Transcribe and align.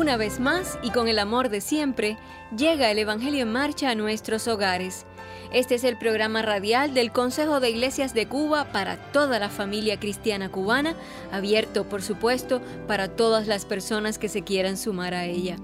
Una 0.00 0.16
vez 0.16 0.40
más 0.40 0.78
y 0.82 0.92
con 0.92 1.08
el 1.08 1.18
amor 1.18 1.50
de 1.50 1.60
siempre, 1.60 2.16
llega 2.56 2.90
el 2.90 2.98
Evangelio 2.98 3.42
en 3.42 3.52
marcha 3.52 3.90
a 3.90 3.94
nuestros 3.94 4.48
hogares. 4.48 5.04
Este 5.52 5.74
es 5.74 5.84
el 5.84 5.98
programa 5.98 6.40
radial 6.40 6.94
del 6.94 7.12
Consejo 7.12 7.60
de 7.60 7.68
Iglesias 7.68 8.14
de 8.14 8.26
Cuba 8.26 8.72
para 8.72 8.96
toda 9.12 9.38
la 9.38 9.50
familia 9.50 10.00
cristiana 10.00 10.50
cubana, 10.50 10.94
abierto 11.30 11.86
por 11.86 12.00
supuesto 12.00 12.62
para 12.88 13.08
todas 13.08 13.46
las 13.46 13.66
personas 13.66 14.18
que 14.18 14.30
se 14.30 14.40
quieran 14.40 14.78
sumar 14.78 15.12
a 15.12 15.26
ella. 15.26 15.56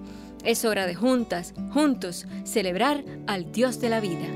Es 0.44 0.66
hora 0.66 0.84
de 0.84 0.94
juntas, 0.94 1.54
juntos, 1.72 2.26
celebrar 2.44 3.04
al 3.26 3.50
Dios 3.52 3.80
de 3.80 3.88
la 3.88 4.00
vida. 4.00 4.26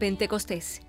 Pentecostés. 0.00 0.80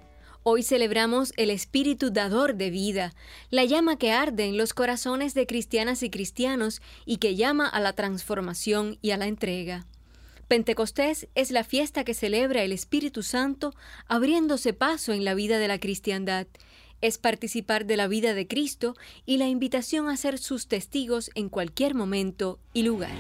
Hoy 0.42 0.64
celebramos 0.64 1.34
el 1.36 1.52
espíritu 1.52 2.10
dador 2.10 2.56
de 2.56 2.72
vida, 2.72 3.14
la 3.52 3.66
llama 3.66 3.98
que 3.98 4.12
arde 4.12 4.46
en 4.46 4.58
los 4.58 4.74
corazones 4.74 5.36
de 5.36 5.46
cristianas 5.46 6.02
y 6.02 6.10
cristianos 6.10 6.82
y 7.06 7.18
que 7.18 7.36
llama 7.36 7.68
a 7.68 7.80
la 7.82 7.94
transformación 7.94 8.98
y 9.02 9.12
a 9.12 9.18
la 9.18 9.28
entrega. 9.28 9.86
Pentecostés 10.48 11.28
es 11.36 11.52
la 11.52 11.64
fiesta 11.64 12.04
que 12.04 12.14
celebra 12.14 12.64
el 12.64 12.72
Espíritu 12.72 13.22
Santo 13.22 13.74
abriéndose 14.08 14.74
paso 14.74 15.14
en 15.14 15.26
la 15.26 15.36
vida 15.36 15.60
de 15.60 15.68
la 15.68 15.80
cristiandad. 15.80 16.48
Es 17.02 17.18
participar 17.18 17.86
de 17.86 17.98
la 17.98 18.08
vida 18.08 18.34
de 18.34 18.48
Cristo 18.48 18.96
y 19.26 19.38
la 19.38 19.48
invitación 19.48 20.08
a 20.08 20.18
ser 20.18 20.38
sus 20.38 20.68
testigos 20.68 21.30
en 21.36 21.50
cualquier 21.50 21.96
momento 21.96 22.60
y 22.74 22.84
lugar. 22.84 23.12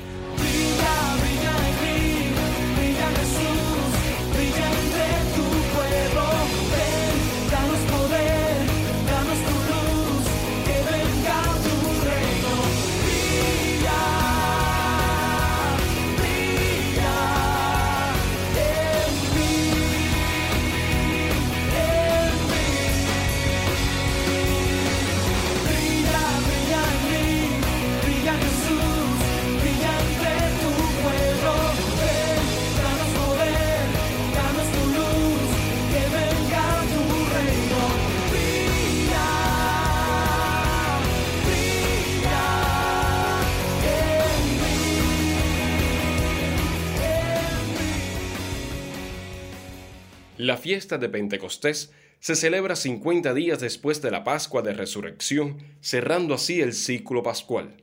La 50.41 50.57
fiesta 50.57 50.97
de 50.97 51.07
Pentecostés 51.07 51.94
se 52.19 52.35
celebra 52.35 52.75
50 52.75 53.31
días 53.35 53.59
después 53.59 54.02
de 54.02 54.09
la 54.09 54.24
Pascua 54.24 54.63
de 54.63 54.74
Resurrección, 54.74 55.59
cerrando 55.81 56.34
así 56.34 56.62
el 56.62 56.74
ciclo 56.74 57.22
pascual. 57.22 57.75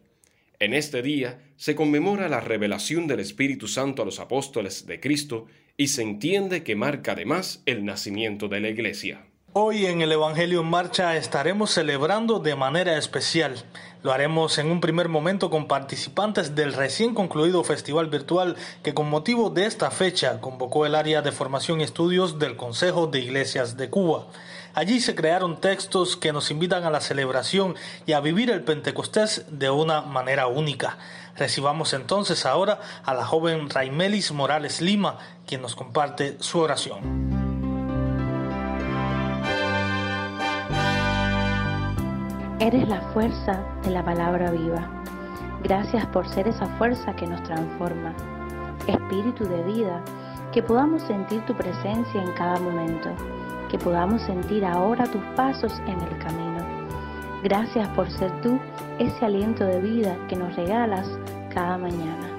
En 0.58 0.74
este 0.74 1.00
día 1.00 1.38
se 1.54 1.76
conmemora 1.76 2.28
la 2.28 2.40
revelación 2.40 3.06
del 3.06 3.20
Espíritu 3.20 3.68
Santo 3.68 4.02
a 4.02 4.04
los 4.04 4.18
apóstoles 4.18 4.86
de 4.86 4.98
Cristo 4.98 5.46
y 5.76 5.86
se 5.86 6.02
entiende 6.02 6.64
que 6.64 6.74
marca 6.74 7.12
además 7.12 7.62
el 7.64 7.84
nacimiento 7.84 8.48
de 8.48 8.58
la 8.58 8.70
Iglesia. 8.70 9.24
Hoy 9.52 9.86
en 9.86 10.02
el 10.02 10.10
Evangelio 10.10 10.62
en 10.62 10.66
Marcha 10.66 11.16
estaremos 11.16 11.70
celebrando 11.70 12.40
de 12.40 12.56
manera 12.56 12.98
especial. 12.98 13.54
Lo 14.02 14.12
haremos 14.12 14.58
en 14.58 14.70
un 14.70 14.80
primer 14.80 15.08
momento 15.08 15.50
con 15.50 15.66
participantes 15.66 16.54
del 16.54 16.72
recién 16.72 17.14
concluido 17.14 17.64
festival 17.64 18.06
virtual 18.06 18.54
que 18.84 18.94
con 18.94 19.10
motivo 19.10 19.50
de 19.50 19.66
esta 19.66 19.90
fecha 19.90 20.40
convocó 20.40 20.86
el 20.86 20.94
área 20.94 21.20
de 21.20 21.32
formación 21.32 21.80
y 21.80 21.84
estudios 21.84 22.38
del 22.38 22.56
Consejo 22.56 23.08
de 23.08 23.18
Iglesias 23.18 23.76
de 23.76 23.90
Cuba. 23.90 24.26
Allí 24.74 25.00
se 25.00 25.16
crearon 25.16 25.60
textos 25.60 26.16
que 26.16 26.32
nos 26.32 26.52
invitan 26.52 26.84
a 26.84 26.90
la 26.90 27.00
celebración 27.00 27.74
y 28.06 28.12
a 28.12 28.20
vivir 28.20 28.50
el 28.50 28.62
Pentecostés 28.62 29.44
de 29.50 29.70
una 29.70 30.02
manera 30.02 30.46
única. 30.46 30.98
Recibamos 31.36 31.92
entonces 31.92 32.46
ahora 32.46 32.80
a 33.04 33.14
la 33.14 33.24
joven 33.24 33.68
Raimelis 33.68 34.30
Morales 34.30 34.80
Lima, 34.80 35.18
quien 35.44 35.62
nos 35.62 35.74
comparte 35.74 36.36
su 36.38 36.60
oración. 36.60 37.47
Eres 42.60 42.88
la 42.88 43.00
fuerza 43.12 43.62
de 43.84 43.90
la 43.90 44.04
palabra 44.04 44.50
viva. 44.50 44.90
Gracias 45.62 46.04
por 46.06 46.28
ser 46.28 46.48
esa 46.48 46.66
fuerza 46.76 47.14
que 47.14 47.24
nos 47.24 47.40
transforma. 47.44 48.12
Espíritu 48.88 49.44
de 49.44 49.62
vida, 49.62 50.02
que 50.52 50.60
podamos 50.60 51.02
sentir 51.02 51.40
tu 51.46 51.54
presencia 51.54 52.20
en 52.20 52.32
cada 52.32 52.58
momento, 52.58 53.10
que 53.70 53.78
podamos 53.78 54.22
sentir 54.22 54.64
ahora 54.64 55.04
tus 55.06 55.22
pasos 55.36 55.72
en 55.86 56.00
el 56.00 56.18
camino. 56.18 56.66
Gracias 57.44 57.86
por 57.90 58.10
ser 58.10 58.32
tú 58.40 58.58
ese 58.98 59.24
aliento 59.24 59.64
de 59.64 59.80
vida 59.80 60.16
que 60.28 60.34
nos 60.34 60.56
regalas 60.56 61.08
cada 61.54 61.78
mañana. 61.78 62.37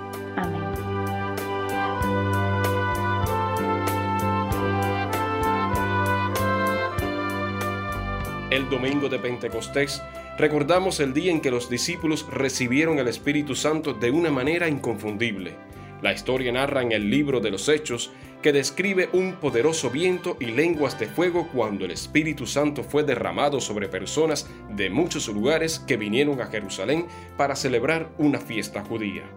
El 8.50 8.68
domingo 8.68 9.10
de 9.10 9.20
Pentecostés 9.20 10.02
recordamos 10.40 11.00
el 11.00 11.14
día 11.14 11.32
en 11.32 11.40
que 11.40 11.52
los 11.52 11.70
discípulos 11.70 12.26
recibieron 12.32 12.98
el 12.98 13.08
Espíritu 13.08 13.54
Santo 13.54 13.94
de 13.94 14.10
una 14.10 14.32
manera 14.32 14.68
inconfundible. 14.68 15.54
La 16.02 16.14
historia 16.14 16.52
narra 16.52 16.82
en 16.82 16.92
el 16.92 17.12
libro 17.12 17.42
de 17.42 17.52
los 17.52 17.70
Hechos 17.70 18.12
que 18.42 18.52
describe 18.52 19.10
un 19.14 19.34
poderoso 19.34 19.92
viento 19.92 20.36
y 20.40 20.46
lenguas 20.46 21.00
de 21.00 21.06
fuego 21.06 21.48
cuando 21.54 21.86
el 21.86 21.92
Espíritu 21.92 22.48
Santo 22.48 22.84
fue 22.84 23.04
derramado 23.04 23.62
sobre 23.62 23.88
personas 23.88 24.50
de 24.72 24.90
muchos 24.90 25.28
lugares 25.28 25.78
que 25.78 25.98
vinieron 25.98 26.42
a 26.42 26.48
Jerusalén 26.48 27.06
para 27.38 27.56
celebrar 27.56 28.10
una 28.18 28.40
fiesta 28.40 28.84
judía. 28.84 29.30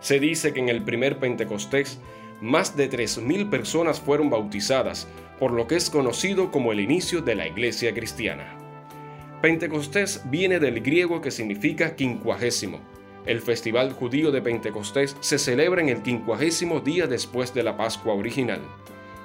Se 0.00 0.18
dice 0.18 0.52
que 0.52 0.58
en 0.58 0.68
el 0.68 0.82
primer 0.82 1.20
Pentecostés 1.20 2.00
más 2.40 2.76
de 2.76 2.90
3.000 2.90 3.50
personas 3.50 4.00
fueron 4.00 4.30
bautizadas, 4.30 5.08
por 5.38 5.52
lo 5.52 5.66
que 5.66 5.76
es 5.76 5.90
conocido 5.90 6.50
como 6.50 6.72
el 6.72 6.80
inicio 6.80 7.20
de 7.22 7.34
la 7.34 7.46
iglesia 7.46 7.94
cristiana. 7.94 8.56
Pentecostés 9.40 10.22
viene 10.24 10.58
del 10.58 10.80
griego 10.80 11.20
que 11.20 11.30
significa 11.30 11.94
quincuagésimo. 11.94 12.80
El 13.24 13.40
festival 13.40 13.92
judío 13.92 14.30
de 14.30 14.42
Pentecostés 14.42 15.16
se 15.20 15.38
celebra 15.38 15.82
en 15.82 15.90
el 15.90 16.02
quincuagésimo 16.02 16.80
día 16.80 17.06
después 17.06 17.54
de 17.54 17.62
la 17.62 17.76
Pascua 17.76 18.14
original. 18.14 18.60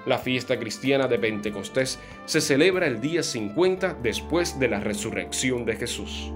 La 0.06 0.18
fiesta 0.18 0.60
cristiana 0.60 1.07
de 1.07 1.18
Pentecostés 1.18 2.00
se 2.25 2.42
celebra 2.42 2.88
el 2.88 3.00
día 3.00 3.24
50 3.24 3.98
después 4.04 4.60
de 4.60 4.68
la 4.68 4.81
resurrección 4.81 5.65
de 5.65 5.75
Jesús. 5.77 6.31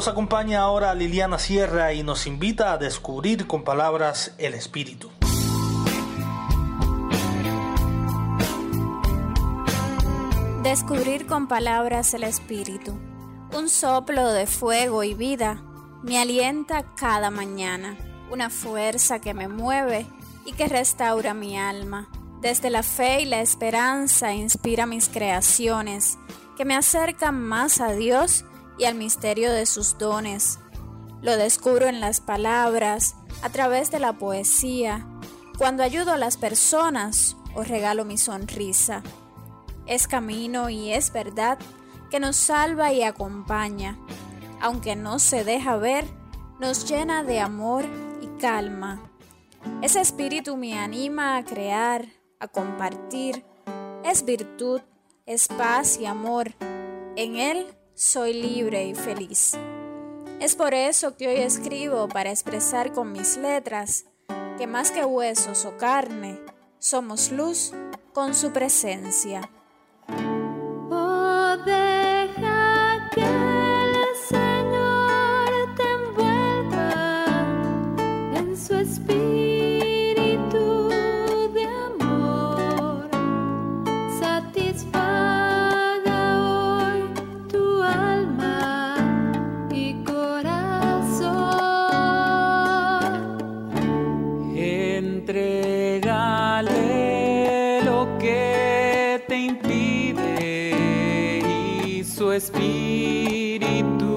Nos 0.00 0.08
acompaña 0.08 0.60
ahora 0.60 0.94
Liliana 0.94 1.38
Sierra 1.38 1.92
y 1.92 2.02
nos 2.02 2.26
invita 2.26 2.72
a 2.72 2.78
descubrir 2.78 3.46
con 3.46 3.64
palabras 3.64 4.32
el 4.38 4.54
Espíritu. 4.54 5.10
Descubrir 10.62 11.26
con 11.26 11.48
palabras 11.48 12.14
el 12.14 12.22
Espíritu. 12.22 12.98
Un 13.54 13.68
soplo 13.68 14.32
de 14.32 14.46
fuego 14.46 15.04
y 15.04 15.12
vida 15.12 15.62
me 16.02 16.18
alienta 16.18 16.94
cada 16.94 17.30
mañana, 17.30 17.98
una 18.30 18.48
fuerza 18.48 19.20
que 19.20 19.34
me 19.34 19.48
mueve 19.48 20.06
y 20.46 20.52
que 20.52 20.66
restaura 20.66 21.34
mi 21.34 21.58
alma. 21.58 22.08
Desde 22.40 22.70
la 22.70 22.82
fe 22.82 23.20
y 23.20 23.24
la 23.26 23.42
esperanza 23.42 24.32
inspira 24.32 24.86
mis 24.86 25.10
creaciones, 25.10 26.16
que 26.56 26.64
me 26.64 26.74
acercan 26.74 27.38
más 27.38 27.82
a 27.82 27.92
Dios 27.92 28.46
y 28.80 28.86
al 28.86 28.94
misterio 28.94 29.52
de 29.52 29.66
sus 29.66 29.98
dones. 29.98 30.58
Lo 31.20 31.36
descubro 31.36 31.86
en 31.86 32.00
las 32.00 32.22
palabras, 32.22 33.14
a 33.42 33.50
través 33.50 33.90
de 33.90 33.98
la 33.98 34.14
poesía, 34.14 35.06
cuando 35.58 35.82
ayudo 35.82 36.12
a 36.12 36.18
las 36.18 36.38
personas 36.38 37.36
o 37.54 37.62
regalo 37.62 38.06
mi 38.06 38.16
sonrisa. 38.16 39.02
Es 39.86 40.08
camino 40.08 40.70
y 40.70 40.92
es 40.92 41.12
verdad 41.12 41.58
que 42.10 42.20
nos 42.20 42.36
salva 42.36 42.90
y 42.90 43.02
acompaña. 43.02 43.98
Aunque 44.62 44.96
no 44.96 45.18
se 45.18 45.44
deja 45.44 45.76
ver, 45.76 46.06
nos 46.58 46.88
llena 46.88 47.22
de 47.22 47.38
amor 47.38 47.84
y 48.22 48.28
calma. 48.40 49.02
Ese 49.82 50.00
espíritu 50.00 50.56
me 50.56 50.78
anima 50.78 51.36
a 51.36 51.44
crear, 51.44 52.06
a 52.38 52.48
compartir. 52.48 53.44
Es 54.04 54.24
virtud, 54.24 54.80
es 55.26 55.48
paz 55.48 55.98
y 56.00 56.06
amor. 56.06 56.54
En 57.16 57.36
él 57.36 57.66
soy 58.00 58.32
libre 58.32 58.86
y 58.86 58.94
feliz. 58.94 59.58
Es 60.40 60.56
por 60.56 60.72
eso 60.72 61.18
que 61.18 61.28
hoy 61.28 61.36
escribo 61.42 62.08
para 62.08 62.30
expresar 62.30 62.94
con 62.94 63.12
mis 63.12 63.36
letras 63.36 64.06
que 64.56 64.66
más 64.66 64.90
que 64.90 65.04
huesos 65.04 65.66
o 65.66 65.76
carne, 65.76 66.40
somos 66.78 67.30
luz 67.30 67.74
con 68.14 68.34
su 68.34 68.52
presencia. 68.52 69.50
Espíritu 102.28 104.12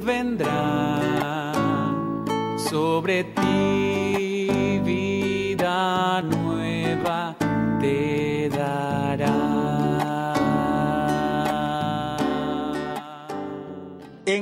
vendrá 0.00 1.52
sobre 2.70 3.24
ti, 3.24 3.37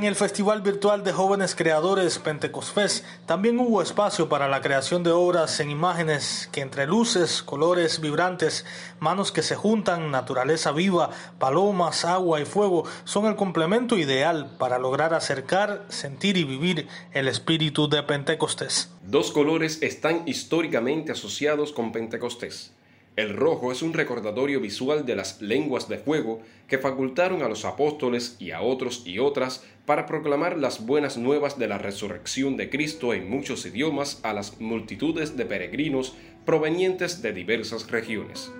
el 0.06 0.14
Festival 0.14 0.62
Virtual 0.62 1.02
de 1.02 1.12
Jóvenes 1.12 1.54
Creadores 1.56 2.18
Pentecostés 2.20 3.04
también 3.26 3.58
hubo 3.58 3.82
espacio 3.82 4.28
para 4.28 4.46
la 4.46 4.60
creación 4.60 5.02
de 5.02 5.10
obras 5.10 5.58
en 5.58 5.70
imágenes 5.70 6.48
que 6.52 6.60
entre 6.60 6.86
luces, 6.86 7.42
colores 7.42 8.00
vibrantes, 8.00 8.64
manos 9.00 9.32
que 9.32 9.42
se 9.42 9.56
juntan, 9.56 10.12
naturaleza 10.12 10.70
viva, 10.70 11.10
palomas, 11.38 12.04
agua 12.04 12.40
y 12.40 12.44
fuego 12.44 12.84
son 13.04 13.26
el 13.26 13.34
complemento 13.34 13.98
ideal 13.98 14.50
para 14.58 14.78
lograr 14.78 15.12
acercar, 15.12 15.84
sentir 15.88 16.36
y 16.36 16.44
vivir 16.44 16.86
el 17.12 17.26
espíritu 17.26 17.88
de 17.88 18.02
Pentecostés. 18.02 18.90
Dos 19.02 19.32
colores 19.32 19.82
están 19.82 20.22
históricamente 20.26 21.12
asociados 21.12 21.72
con 21.72 21.90
Pentecostés 21.90 22.75
el 23.16 23.34
rojo 23.34 23.72
es 23.72 23.80
un 23.80 23.94
recordatorio 23.94 24.60
visual 24.60 25.06
de 25.06 25.16
las 25.16 25.40
lenguas 25.40 25.88
de 25.88 25.96
fuego 25.96 26.42
que 26.68 26.76
facultaron 26.76 27.42
a 27.42 27.48
los 27.48 27.64
apóstoles 27.64 28.36
y 28.38 28.50
a 28.50 28.60
otros 28.60 29.06
y 29.06 29.18
otras 29.18 29.64
para 29.86 30.04
proclamar 30.04 30.58
las 30.58 30.84
buenas 30.84 31.16
nuevas 31.16 31.58
de 31.58 31.66
la 31.66 31.78
resurrección 31.78 32.58
de 32.58 32.68
Cristo 32.68 33.14
en 33.14 33.30
muchos 33.30 33.64
idiomas 33.64 34.20
a 34.22 34.34
las 34.34 34.60
multitudes 34.60 35.34
de 35.34 35.46
peregrinos 35.46 36.14
provenientes 36.44 37.22
de 37.22 37.32
diversas 37.32 37.90
regiones. 37.90 38.52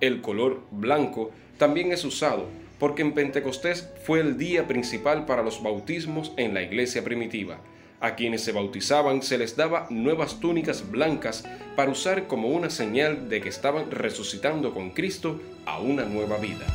El 0.00 0.20
color 0.20 0.62
blanco 0.72 1.30
también 1.56 1.92
es 1.92 2.04
usado 2.04 2.48
porque 2.80 3.02
en 3.02 3.12
Pentecostés 3.12 3.88
fue 4.04 4.18
el 4.18 4.36
día 4.36 4.66
principal 4.66 5.26
para 5.26 5.44
los 5.44 5.62
bautismos 5.62 6.32
en 6.36 6.54
la 6.54 6.62
iglesia 6.62 7.04
primitiva 7.04 7.60
a 8.02 8.16
quienes 8.16 8.42
se 8.42 8.52
bautizaban 8.52 9.22
se 9.22 9.38
les 9.38 9.56
daba 9.56 9.86
nuevas 9.88 10.40
túnicas 10.40 10.90
blancas 10.90 11.44
para 11.76 11.90
usar 11.90 12.26
como 12.26 12.48
una 12.48 12.68
señal 12.68 13.28
de 13.28 13.40
que 13.40 13.48
estaban 13.48 13.90
resucitando 13.90 14.74
con 14.74 14.90
Cristo 14.90 15.40
a 15.64 15.78
una 15.78 16.04
nueva 16.04 16.36
vida. 16.36 16.66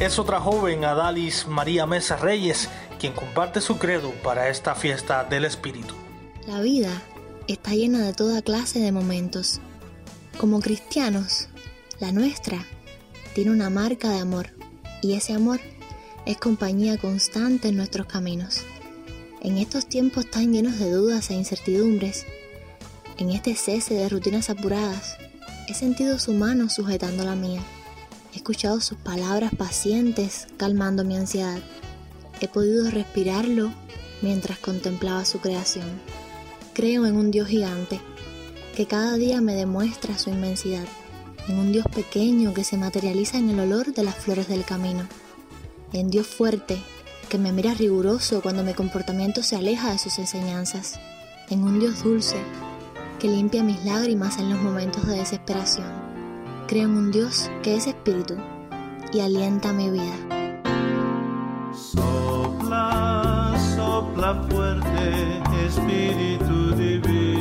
Es 0.00 0.18
otra 0.18 0.40
joven, 0.40 0.84
Adalis 0.84 1.46
María 1.46 1.86
Mesa 1.86 2.16
Reyes, 2.16 2.68
quien 2.98 3.12
comparte 3.12 3.60
su 3.60 3.78
credo 3.78 4.10
para 4.24 4.48
esta 4.48 4.74
fiesta 4.74 5.22
del 5.22 5.44
Espíritu. 5.44 5.94
La 6.48 6.60
vida 6.60 6.90
está 7.46 7.70
llena 7.70 8.04
de 8.04 8.12
toda 8.12 8.42
clase 8.42 8.80
de 8.80 8.90
momentos. 8.90 9.60
Como 10.38 10.60
cristianos, 10.60 11.48
la 12.00 12.10
nuestra 12.10 12.66
tiene 13.34 13.50
una 13.50 13.70
marca 13.70 14.10
de 14.10 14.18
amor 14.18 14.50
y 15.00 15.14
ese 15.14 15.32
amor 15.32 15.60
es 16.26 16.36
compañía 16.36 16.98
constante 16.98 17.68
en 17.68 17.76
nuestros 17.76 18.06
caminos. 18.06 18.62
En 19.40 19.58
estos 19.58 19.86
tiempos 19.86 20.30
tan 20.30 20.52
llenos 20.52 20.78
de 20.78 20.90
dudas 20.90 21.30
e 21.30 21.34
incertidumbres, 21.34 22.26
en 23.18 23.30
este 23.30 23.54
cese 23.54 23.94
de 23.94 24.08
rutinas 24.08 24.50
apuradas, 24.50 25.16
he 25.68 25.74
sentido 25.74 26.18
su 26.18 26.32
mano 26.32 26.68
sujetando 26.68 27.24
la 27.24 27.34
mía. 27.34 27.62
He 28.32 28.36
escuchado 28.36 28.80
sus 28.80 28.98
palabras 28.98 29.52
pacientes 29.56 30.46
calmando 30.56 31.04
mi 31.04 31.16
ansiedad. 31.16 31.60
He 32.40 32.48
podido 32.48 32.90
respirarlo 32.90 33.72
mientras 34.22 34.58
contemplaba 34.58 35.24
su 35.24 35.40
creación. 35.40 35.86
Creo 36.72 37.06
en 37.06 37.16
un 37.16 37.30
Dios 37.30 37.48
gigante 37.48 38.00
que 38.76 38.86
cada 38.86 39.16
día 39.16 39.40
me 39.40 39.54
demuestra 39.54 40.16
su 40.16 40.30
inmensidad 40.30 40.86
en 41.48 41.58
un 41.58 41.72
Dios 41.72 41.86
pequeño 41.94 42.54
que 42.54 42.64
se 42.64 42.76
materializa 42.76 43.38
en 43.38 43.50
el 43.50 43.60
olor 43.60 43.92
de 43.92 44.04
las 44.04 44.16
flores 44.16 44.48
del 44.48 44.64
camino, 44.64 45.06
en 45.92 46.10
Dios 46.10 46.26
fuerte 46.26 46.78
que 47.28 47.38
me 47.38 47.52
mira 47.52 47.74
riguroso 47.74 48.42
cuando 48.42 48.62
mi 48.62 48.74
comportamiento 48.74 49.42
se 49.42 49.56
aleja 49.56 49.90
de 49.92 49.98
sus 49.98 50.18
enseñanzas, 50.18 51.00
en 51.48 51.64
un 51.64 51.80
Dios 51.80 52.04
dulce 52.04 52.36
que 53.18 53.28
limpia 53.28 53.62
mis 53.62 53.84
lágrimas 53.84 54.38
en 54.38 54.50
los 54.50 54.60
momentos 54.60 55.06
de 55.06 55.16
desesperación. 55.16 55.86
Creo 56.68 56.84
en 56.84 56.96
un 56.96 57.10
Dios 57.10 57.50
que 57.62 57.76
es 57.76 57.86
espíritu 57.86 58.36
y 59.12 59.20
alienta 59.20 59.72
mi 59.72 59.90
vida. 59.90 60.16
Sopla, 61.74 63.54
sopla 63.76 64.46
fuerte, 64.50 65.42
espíritu 65.66 66.74
divino 66.74 67.31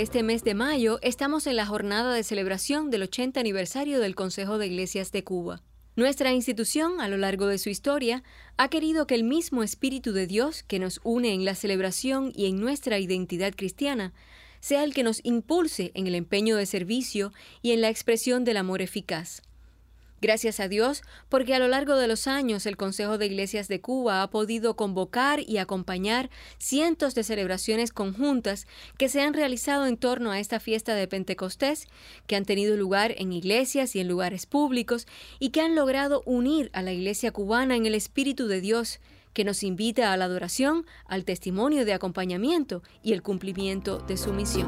este 0.00 0.22
mes 0.22 0.44
de 0.44 0.54
mayo 0.54 0.98
estamos 1.00 1.46
en 1.46 1.56
la 1.56 1.64
jornada 1.64 2.12
de 2.12 2.22
celebración 2.22 2.90
del 2.90 3.04
80 3.04 3.40
aniversario 3.40 3.98
del 3.98 4.14
Consejo 4.14 4.58
de 4.58 4.66
Iglesias 4.66 5.10
de 5.10 5.24
Cuba. 5.24 5.62
Nuestra 5.94 6.32
institución, 6.34 7.00
a 7.00 7.08
lo 7.08 7.16
largo 7.16 7.46
de 7.46 7.56
su 7.56 7.70
historia, 7.70 8.22
ha 8.58 8.68
querido 8.68 9.06
que 9.06 9.14
el 9.14 9.24
mismo 9.24 9.62
Espíritu 9.62 10.12
de 10.12 10.26
Dios 10.26 10.62
que 10.62 10.78
nos 10.78 11.00
une 11.02 11.32
en 11.32 11.46
la 11.46 11.54
celebración 11.54 12.30
y 12.34 12.46
en 12.46 12.60
nuestra 12.60 12.98
identidad 12.98 13.54
cristiana 13.56 14.12
sea 14.60 14.84
el 14.84 14.92
que 14.92 15.02
nos 15.02 15.20
impulse 15.24 15.92
en 15.94 16.06
el 16.06 16.14
empeño 16.14 16.56
de 16.56 16.66
servicio 16.66 17.32
y 17.62 17.72
en 17.72 17.80
la 17.80 17.88
expresión 17.88 18.44
del 18.44 18.58
amor 18.58 18.82
eficaz. 18.82 19.42
Gracias 20.22 20.60
a 20.60 20.68
Dios, 20.68 21.02
porque 21.28 21.54
a 21.54 21.58
lo 21.58 21.68
largo 21.68 21.96
de 21.96 22.08
los 22.08 22.26
años 22.26 22.64
el 22.64 22.78
Consejo 22.78 23.18
de 23.18 23.26
Iglesias 23.26 23.68
de 23.68 23.80
Cuba 23.82 24.22
ha 24.22 24.30
podido 24.30 24.74
convocar 24.74 25.40
y 25.46 25.58
acompañar 25.58 26.30
cientos 26.58 27.14
de 27.14 27.22
celebraciones 27.22 27.92
conjuntas 27.92 28.66
que 28.96 29.10
se 29.10 29.20
han 29.20 29.34
realizado 29.34 29.86
en 29.86 29.98
torno 29.98 30.30
a 30.30 30.40
esta 30.40 30.58
fiesta 30.58 30.94
de 30.94 31.06
Pentecostés, 31.06 31.86
que 32.26 32.36
han 32.36 32.46
tenido 32.46 32.76
lugar 32.76 33.14
en 33.18 33.32
iglesias 33.32 33.94
y 33.94 34.00
en 34.00 34.08
lugares 34.08 34.46
públicos 34.46 35.06
y 35.38 35.50
que 35.50 35.60
han 35.60 35.74
logrado 35.74 36.22
unir 36.24 36.70
a 36.72 36.80
la 36.80 36.92
Iglesia 36.92 37.30
cubana 37.30 37.76
en 37.76 37.84
el 37.84 37.94
Espíritu 37.94 38.46
de 38.46 38.62
Dios, 38.62 39.00
que 39.34 39.44
nos 39.44 39.62
invita 39.62 40.14
a 40.14 40.16
la 40.16 40.24
adoración, 40.24 40.86
al 41.06 41.26
testimonio 41.26 41.84
de 41.84 41.92
acompañamiento 41.92 42.82
y 43.02 43.12
el 43.12 43.22
cumplimiento 43.22 43.98
de 43.98 44.16
su 44.16 44.32
misión. 44.32 44.66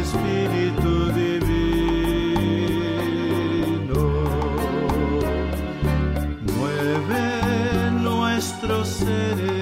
Espíritu 0.00 1.12
divino. 1.12 1.52
Mueve 6.56 7.90
nuestros 8.00 8.88
seres 8.88 9.61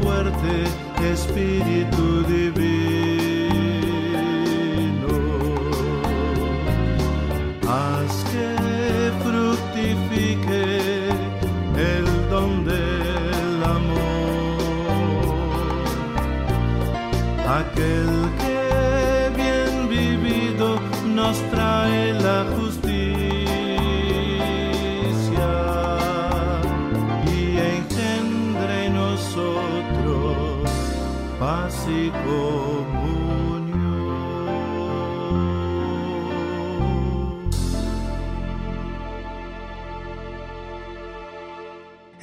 fuerte, 0.00 0.64
Espíritu 1.12 2.22
divino. 2.26 3.21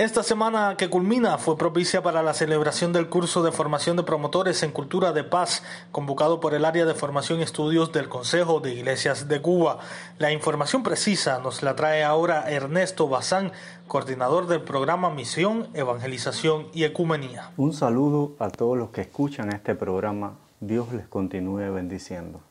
Esta 0.09 0.23
semana 0.23 0.73
que 0.75 0.89
culmina 0.89 1.37
fue 1.37 1.55
propicia 1.55 2.01
para 2.01 2.23
la 2.23 2.33
celebración 2.33 2.91
del 2.91 3.09
curso 3.09 3.43
de 3.43 3.51
formación 3.51 3.95
de 3.95 4.01
promotores 4.01 4.63
en 4.63 4.71
cultura 4.71 5.11
de 5.11 5.23
paz, 5.23 5.61
convocado 5.91 6.39
por 6.39 6.55
el 6.55 6.65
área 6.65 6.85
de 6.85 6.95
formación 6.95 7.39
y 7.39 7.43
estudios 7.43 7.91
del 7.91 8.09
Consejo 8.09 8.59
de 8.59 8.73
Iglesias 8.73 9.27
de 9.27 9.39
Cuba. 9.39 9.77
La 10.17 10.31
información 10.31 10.81
precisa 10.81 11.37
nos 11.37 11.61
la 11.61 11.75
trae 11.75 12.03
ahora 12.03 12.49
Ernesto 12.49 13.07
Bazán, 13.07 13.51
coordinador 13.87 14.47
del 14.47 14.63
programa 14.63 15.11
Misión, 15.11 15.67
Evangelización 15.75 16.69
y 16.73 16.85
Ecumenía. 16.85 17.51
Un 17.55 17.73
saludo 17.73 18.33
a 18.39 18.49
todos 18.49 18.75
los 18.75 18.89
que 18.89 19.01
escuchan 19.01 19.53
este 19.53 19.75
programa. 19.75 20.39
Dios 20.59 20.91
les 20.91 21.07
continúe 21.07 21.71
bendiciendo. 21.71 22.41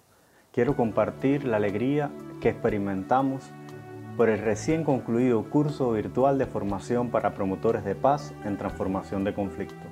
Quiero 0.52 0.76
compartir 0.76 1.42
la 1.42 1.56
alegría 1.56 2.12
que 2.40 2.50
experimentamos 2.50 3.42
por 4.18 4.28
el 4.30 4.40
recién 4.40 4.82
concluido 4.82 5.44
curso 5.44 5.92
virtual 5.92 6.38
de 6.38 6.46
formación 6.46 7.08
para 7.10 7.34
promotores 7.34 7.84
de 7.84 7.94
paz 7.94 8.34
en 8.44 8.58
transformación 8.58 9.22
de 9.22 9.32
conflicto. 9.32 9.86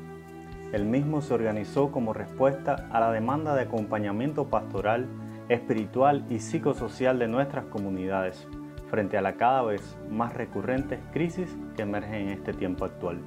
El 0.73 0.85
mismo 0.85 1.23
se 1.23 1.33
organizó 1.33 1.93
como 1.93 2.13
respuesta 2.13 2.89
a 2.91 2.99
la 2.99 3.13
demanda 3.13 3.55
de 3.55 3.63
acompañamiento 3.63 4.49
pastoral, 4.49 5.07
espiritual 5.49 6.27
y 6.29 6.41
psicosocial 6.41 7.21
de 7.21 7.29
nuestras 7.29 7.67
comunidades 7.67 8.49
frente 8.91 9.17
a 9.17 9.23
la 9.23 9.37
cada 9.37 9.63
vez 9.63 9.97
más 10.11 10.35
recurrentes 10.35 10.99
crisis 11.13 11.57
que 11.77 11.83
emergen 11.83 12.23
en 12.23 12.29
este 12.31 12.53
tiempo 12.53 12.85
actual. 12.85 13.21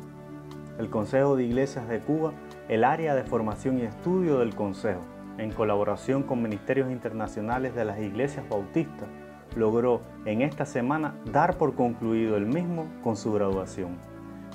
El 0.79 0.89
Consejo 0.89 1.37
de 1.37 1.45
Iglesias 1.45 1.87
de 1.87 1.99
Cuba, 1.99 2.33
el 2.67 2.83
área 2.83 3.15
de 3.15 3.23
formación 3.23 3.79
y 3.79 3.83
estudio 3.83 4.39
del 4.39 4.53
Consejo, 4.53 5.05
en 5.37 5.51
colaboración 5.51 6.23
con 6.23 6.41
ministerios 6.41 6.91
internacionales 6.91 7.73
de 7.73 7.85
las 7.85 7.99
iglesias 7.99 8.43
bautistas, 8.49 9.07
logró 9.55 10.01
en 10.25 10.41
esta 10.41 10.65
semana 10.65 11.15
dar 11.31 11.57
por 11.57 11.75
concluido 11.75 12.37
el 12.37 12.45
mismo 12.45 12.87
con 13.03 13.15
su 13.15 13.31
graduación. 13.33 13.97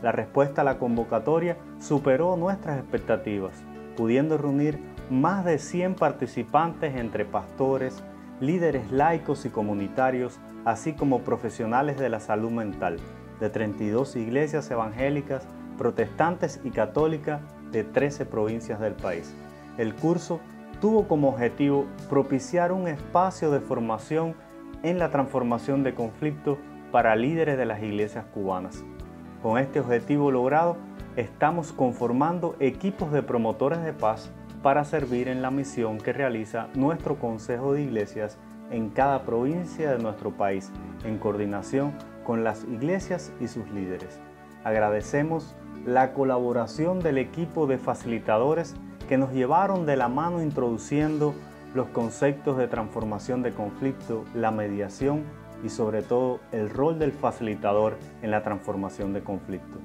La 0.03 0.13
respuesta 0.13 0.61
a 0.61 0.65
la 0.65 0.79
convocatoria 0.79 1.57
superó 1.79 2.37
nuestras 2.37 2.79
expectativas, 2.79 3.63
pudiendo 3.97 4.37
reunir 4.37 4.79
más 5.11 5.45
de 5.45 5.59
100 5.59 5.95
participantes 5.95 6.97
entre 6.97 7.25
pastores, 7.25 8.03
líderes 8.41 8.91
laicos 8.91 9.45
y 9.47 9.51
comunitarios, 9.51 10.39
así 10.65 10.93
como 10.93 11.21
profesionales 11.21 11.99
de 11.99 12.09
la 12.09 12.21
salud 12.21 12.51
mental, 12.51 12.99
de 13.41 13.51
32 13.51 14.17
iglesias 14.17 14.71
evangélicas, 14.71 15.47
protestantes 15.79 16.61
y 16.65 16.71
católicas 16.71 17.41
de 17.71 17.85
13 17.85 18.27
provincias 18.27 18.81
del 18.81 18.95
país. 18.95 19.35
El 19.79 19.95
curso 19.95 20.41
tuvo 20.81 21.09
como 21.09 21.31
objetivo 21.31 21.87
propiciar 22.09 22.73
un 22.73 22.89
espacio 22.89 23.51
de 23.51 23.61
formación 23.61 24.35
en 24.85 24.99
la 24.99 25.09
transformación 25.11 25.83
de 25.83 25.95
conflictos 25.95 26.59
para 26.93 27.17
líderes 27.17 27.59
de 27.59 27.65
las 27.65 27.83
iglesias 27.83 28.27
cubanas. 28.27 28.85
Con 29.43 29.59
este 29.59 29.81
objetivo 29.81 30.31
logrado, 30.31 30.77
estamos 31.17 31.73
conformando 31.73 32.55
equipos 32.61 33.11
de 33.11 33.23
promotores 33.23 33.83
de 33.83 33.95
paz 33.95 34.31
para 34.63 34.85
servir 34.85 35.29
en 35.29 35.43
la 35.43 35.51
misión 35.51 35.99
que 35.99 36.13
realiza 36.13 36.69
nuestro 36.75 37.17
Consejo 37.17 37.73
de 37.73 37.83
Iglesias 37.83 38.39
en 38.71 38.91
cada 38.91 39.23
provincia 39.23 39.91
de 39.91 40.03
nuestro 40.03 40.31
país, 40.31 40.71
en 41.05 41.19
coordinación 41.19 41.93
con 42.25 42.45
las 42.45 42.65
iglesias 42.65 43.33
y 43.41 43.49
sus 43.49 43.69
líderes. 43.71 44.21
Agradecemos 44.65 45.55
la 45.87 46.13
colaboración 46.13 47.01
del 47.01 47.19
equipo 47.19 47.67
de 47.67 47.79
facilitadores 47.79 48.75
que 49.09 49.19
nos 49.19 49.33
llevaron 49.33 49.87
de 49.87 49.97
la 49.97 50.09
mano 50.09 50.43
introduciendo 50.43 51.35
los 51.75 51.89
conceptos 51.89 52.57
de 52.57 52.69
transformación 52.69 53.43
de 53.43 53.53
conflicto, 53.53 54.25
la 54.35 54.51
mediación 54.51 55.25
y 55.65 55.69
sobre 55.69 56.03
todo 56.03 56.41
el 56.53 56.71
rol 56.71 56.99
del 56.99 57.13
facilitador 57.13 57.99
en 58.23 58.31
la 58.31 58.43
transformación 58.43 59.13
de 59.13 59.23
conflicto. 59.23 59.79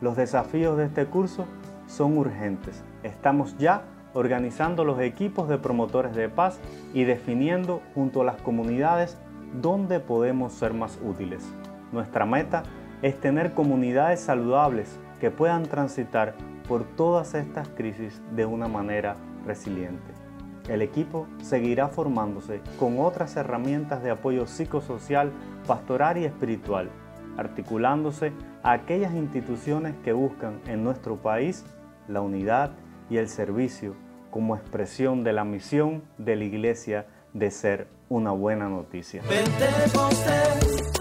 Los 0.00 0.16
desafíos 0.16 0.76
de 0.76 0.86
este 0.86 1.06
curso 1.06 1.46
son 1.86 2.16
urgentes. 2.16 2.82
Estamos 3.02 3.56
ya 3.58 3.82
organizando 4.14 4.84
los 4.84 4.98
equipos 5.00 5.48
de 5.48 5.58
promotores 5.58 6.14
de 6.14 6.28
paz 6.30 6.58
y 6.94 7.04
definiendo 7.04 7.82
junto 7.94 8.22
a 8.22 8.24
las 8.24 8.40
comunidades 8.40 9.18
dónde 9.60 10.00
podemos 10.00 10.54
ser 10.54 10.72
más 10.72 10.98
útiles. 11.04 11.46
Nuestra 11.92 12.24
meta 12.24 12.62
es 13.02 13.20
tener 13.20 13.52
comunidades 13.52 14.20
saludables 14.20 14.98
que 15.20 15.30
puedan 15.30 15.64
transitar 15.64 16.34
por 16.66 16.84
todas 16.84 17.34
estas 17.34 17.68
crisis 17.68 18.22
de 18.34 18.46
una 18.46 18.68
manera 18.68 19.16
resiliente. 19.46 20.25
El 20.68 20.82
equipo 20.82 21.26
seguirá 21.42 21.88
formándose 21.88 22.60
con 22.78 22.98
otras 22.98 23.36
herramientas 23.36 24.02
de 24.02 24.10
apoyo 24.10 24.46
psicosocial, 24.46 25.30
pastoral 25.66 26.18
y 26.18 26.24
espiritual, 26.24 26.90
articulándose 27.36 28.32
a 28.62 28.72
aquellas 28.72 29.14
instituciones 29.14 29.94
que 30.04 30.12
buscan 30.12 30.60
en 30.66 30.82
nuestro 30.82 31.16
país 31.16 31.64
la 32.08 32.20
unidad 32.20 32.72
y 33.08 33.18
el 33.18 33.28
servicio 33.28 33.94
como 34.30 34.56
expresión 34.56 35.22
de 35.22 35.32
la 35.32 35.44
misión 35.44 36.02
de 36.18 36.36
la 36.36 36.44
Iglesia 36.44 37.06
de 37.32 37.50
ser 37.50 37.86
una 38.08 38.32
buena 38.32 38.68
noticia. 38.68 39.22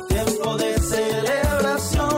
Tiempo 0.07 0.57
de 0.57 0.73
celebración, 0.79 2.14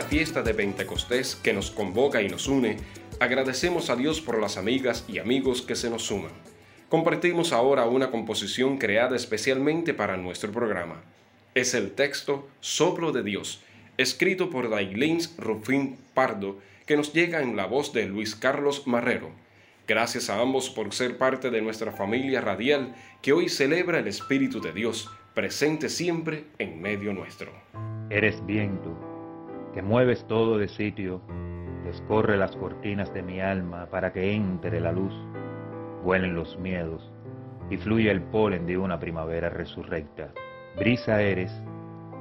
esta 0.00 0.08
fiesta 0.08 0.42
de 0.42 0.54
Pentecostés 0.54 1.36
que 1.36 1.52
nos 1.52 1.70
convoca 1.70 2.22
y 2.22 2.28
nos 2.30 2.48
une, 2.48 2.78
agradecemos 3.18 3.90
a 3.90 3.96
Dios 3.96 4.22
por 4.22 4.40
las 4.40 4.56
amigas 4.56 5.04
y 5.06 5.18
amigos 5.18 5.60
que 5.60 5.76
se 5.76 5.90
nos 5.90 6.04
suman. 6.04 6.30
Compartimos 6.88 7.52
ahora 7.52 7.84
una 7.84 8.10
composición 8.10 8.78
creada 8.78 9.14
especialmente 9.14 9.92
para 9.92 10.16
nuestro 10.16 10.52
programa. 10.52 11.02
Es 11.54 11.74
el 11.74 11.90
texto 11.90 12.48
Soplo 12.60 13.12
de 13.12 13.22
Dios, 13.22 13.60
escrito 13.98 14.48
por 14.48 14.70
Dailins 14.70 15.34
Rufín 15.36 15.98
Pardo, 16.14 16.58
que 16.86 16.96
nos 16.96 17.12
llega 17.12 17.42
en 17.42 17.54
la 17.54 17.66
voz 17.66 17.92
de 17.92 18.06
Luis 18.06 18.34
Carlos 18.34 18.86
Marrero. 18.86 19.30
Gracias 19.86 20.30
a 20.30 20.40
ambos 20.40 20.70
por 20.70 20.94
ser 20.94 21.18
parte 21.18 21.50
de 21.50 21.60
nuestra 21.60 21.92
familia 21.92 22.40
radial 22.40 22.94
que 23.20 23.34
hoy 23.34 23.50
celebra 23.50 23.98
el 23.98 24.08
Espíritu 24.08 24.62
de 24.62 24.72
Dios, 24.72 25.10
presente 25.34 25.90
siempre 25.90 26.44
en 26.58 26.80
medio 26.80 27.12
nuestro. 27.12 27.52
Eres 28.08 28.44
viento, 28.46 29.09
que 29.74 29.82
mueves 29.82 30.26
todo 30.26 30.58
de 30.58 30.68
sitio, 30.68 31.20
descorre 31.84 32.36
las 32.36 32.54
cortinas 32.56 33.12
de 33.14 33.22
mi 33.22 33.40
alma 33.40 33.86
para 33.86 34.12
que 34.12 34.32
entre 34.32 34.80
la 34.80 34.92
luz, 34.92 35.14
vuelen 36.04 36.34
los 36.34 36.58
miedos 36.58 37.12
y 37.68 37.76
fluya 37.76 38.10
el 38.10 38.22
polen 38.22 38.66
de 38.66 38.76
una 38.76 38.98
primavera 38.98 39.48
resurrecta. 39.48 40.32
Brisa 40.76 41.22
eres, 41.22 41.52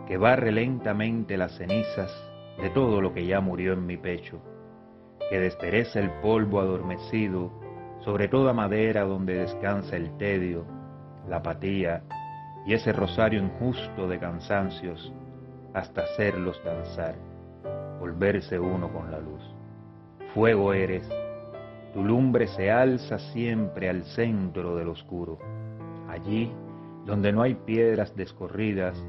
que 0.07 0.17
barre 0.17 0.51
lentamente 0.51 1.37
las 1.37 1.57
cenizas 1.57 2.11
de 2.61 2.69
todo 2.69 3.01
lo 3.01 3.13
que 3.13 3.25
ya 3.25 3.41
murió 3.41 3.73
en 3.73 3.85
mi 3.85 3.97
pecho, 3.97 4.41
que 5.29 5.39
despereza 5.39 5.99
el 5.99 6.11
polvo 6.21 6.59
adormecido 6.59 7.51
sobre 7.99 8.27
toda 8.27 8.53
madera 8.53 9.03
donde 9.03 9.35
descansa 9.35 9.95
el 9.95 10.17
tedio, 10.17 10.65
la 11.27 11.37
apatía 11.37 12.03
y 12.65 12.73
ese 12.73 12.91
rosario 12.91 13.41
injusto 13.41 14.07
de 14.07 14.19
cansancios 14.19 15.13
hasta 15.73 16.01
hacerlos 16.01 16.61
danzar, 16.63 17.15
volverse 17.99 18.57
uno 18.57 18.91
con 18.91 19.11
la 19.11 19.19
luz. 19.19 19.41
Fuego 20.33 20.73
eres, 20.73 21.07
tu 21.93 22.03
lumbre 22.03 22.47
se 22.47 22.71
alza 22.71 23.17
siempre 23.17 23.89
al 23.89 24.03
centro 24.03 24.75
del 24.75 24.89
oscuro, 24.89 25.37
allí 26.07 26.51
donde 27.05 27.31
no 27.31 27.41
hay 27.41 27.55
piedras 27.55 28.15
descorridas, 28.15 29.03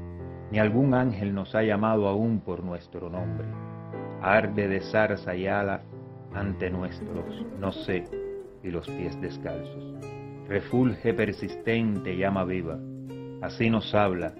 ni 0.51 0.59
algún 0.59 0.93
ángel 0.93 1.33
nos 1.33 1.53
ha 1.55 1.63
llamado 1.63 2.07
aún 2.07 2.39
por 2.39 2.63
nuestro 2.63 3.09
nombre. 3.09 3.47
Arde 4.21 4.67
de 4.67 4.81
zarza 4.81 5.35
y 5.35 5.47
ala 5.47 5.81
ante 6.33 6.69
nuestros, 6.69 7.45
no 7.59 7.71
sé, 7.71 8.03
y 8.63 8.69
los 8.69 8.87
pies 8.87 9.19
descalzos. 9.21 9.95
Refulge 10.47 11.13
persistente 11.13 12.17
llama 12.17 12.43
viva, 12.43 12.77
así 13.41 13.69
nos 13.69 13.93
habla, 13.93 14.33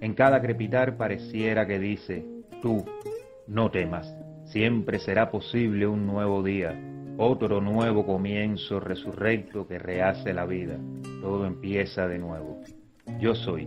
en 0.00 0.14
cada 0.14 0.40
crepitar 0.40 0.96
pareciera 0.96 1.66
que 1.66 1.78
dice, 1.78 2.24
tú, 2.62 2.84
no 3.48 3.70
temas, 3.70 4.14
siempre 4.44 4.98
será 4.98 5.30
posible 5.30 5.86
un 5.86 6.06
nuevo 6.06 6.42
día, 6.42 6.78
otro 7.16 7.60
nuevo 7.60 8.04
comienzo 8.06 8.78
resurrecto 8.78 9.66
que 9.66 9.78
rehace 9.78 10.34
la 10.34 10.44
vida, 10.46 10.78
todo 11.22 11.46
empieza 11.46 12.06
de 12.06 12.18
nuevo. 12.18 12.60
Yo 13.20 13.34
soy, 13.34 13.66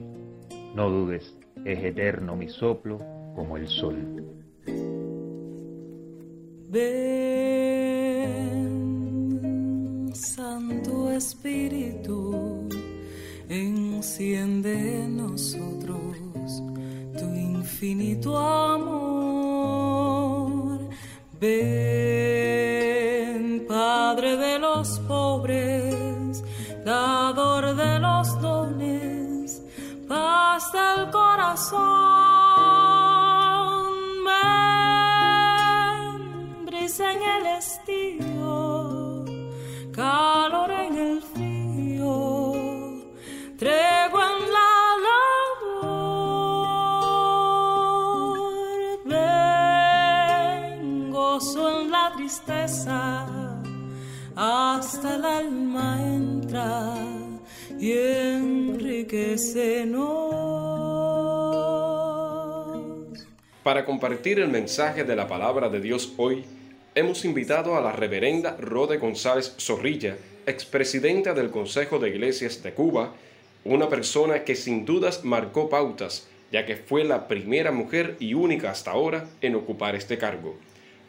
no 0.76 0.90
dudes, 0.90 1.36
es 1.66 1.84
eterno 1.84 2.36
mi 2.36 2.48
soplo 2.48 3.00
como 3.36 3.58
el 3.58 3.68
sol. 3.68 3.98
Ven, 6.70 6.92
Santo 10.14 11.12
Espíritu, 11.12 12.70
enciende 13.50 15.04
en 15.04 15.18
nosotros 15.18 16.16
tu 17.18 17.26
infinito 17.36 18.38
amor. 18.38 19.11
Corazón. 31.52 31.84
Ven, 35.36 36.66
brisa 36.66 37.12
en 37.12 37.22
el 37.24 37.46
estío, 37.58 39.26
calor 39.92 40.72
en 40.72 40.98
el 40.98 41.22
frío, 41.22 42.54
tregua 43.58 44.32
en 44.32 44.40
la 44.56 44.72
labor. 45.06 45.82
Ven, 50.56 51.12
gozo 51.12 51.82
en 51.82 51.92
la 51.92 52.14
tristeza, 52.16 53.28
hasta 54.36 55.16
el 55.16 55.26
alma 55.26 56.02
entra 56.02 56.96
y 57.78 57.92
enriquecenos. 57.92 60.71
Para 63.64 63.86
compartir 63.86 64.40
el 64.40 64.48
mensaje 64.48 65.04
de 65.04 65.16
la 65.16 65.28
palabra 65.28 65.70
de 65.70 65.80
Dios 65.80 66.14
hoy, 66.18 66.46
hemos 66.96 67.24
invitado 67.26 67.78
a 67.78 67.82
la 67.82 67.92
reverenda 67.92 68.58
Rode 68.60 68.98
González 68.98 69.54
Zorrilla, 69.60 70.18
expresidenta 70.48 71.36
del 71.36 71.52
Consejo 71.52 72.00
de 72.00 72.10
Iglesias 72.10 72.64
de 72.64 72.74
Cuba, 72.74 73.14
una 73.64 73.88
persona 73.88 74.44
que 74.44 74.56
sin 74.56 74.84
dudas 74.84 75.24
marcó 75.24 75.70
pautas, 75.70 76.28
ya 76.52 76.66
que 76.66 76.76
fue 76.76 77.04
la 77.04 77.28
primera 77.28 77.72
mujer 77.72 78.18
y 78.20 78.34
única 78.34 78.72
hasta 78.72 78.90
ahora 78.90 79.28
en 79.42 79.54
ocupar 79.54 79.96
este 79.96 80.18
cargo. 80.18 80.58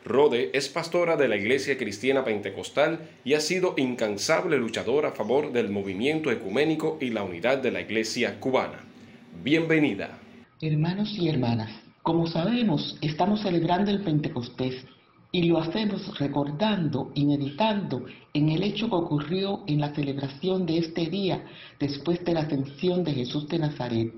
Rode 0.05 0.51
es 0.53 0.69
pastora 0.69 1.17
de 1.17 1.29
la 1.29 1.37
Iglesia 1.37 1.79
Cristiana 1.79 2.23
Pentecostal 2.23 2.99
y 3.25 3.33
ha 3.33 3.41
sido 3.41 3.73
incansable 3.79 4.59
luchadora 4.59 5.09
a 5.09 5.13
favor 5.13 5.53
del 5.53 5.71
movimiento 5.71 6.31
ecuménico 6.31 6.99
y 7.01 7.09
la 7.11 7.23
unidad 7.23 7.59
de 7.59 7.71
la 7.71 7.81
Iglesia 7.81 8.39
cubana. 8.39 8.85
Bienvenida. 9.43 10.19
Hermanos 10.61 11.17
y 11.19 11.29
hermanas, 11.29 11.82
como 12.03 12.27
sabemos, 12.27 12.97
estamos 13.01 13.43
celebrando 13.43 13.91
el 13.93 14.01
Pentecostés 14.03 14.85
y 15.31 15.45
lo 15.45 15.59
hacemos 15.59 16.19
recordando 16.19 17.13
y 17.15 17.25
meditando 17.25 18.05
en 18.35 18.49
el 18.49 18.65
hecho 18.65 18.89
que 18.89 18.97
ocurrió 18.97 19.63
en 19.69 19.81
la 19.81 19.95
celebración 19.95 20.67
de 20.67 20.79
este 20.79 21.07
día 21.07 21.45
después 21.79 22.25
de 22.25 22.35
la 22.35 22.41
ascensión 22.41 23.05
de 23.05 23.15
Jesús 23.15 23.49
de 23.49 23.61
Nazaret. 23.61 24.13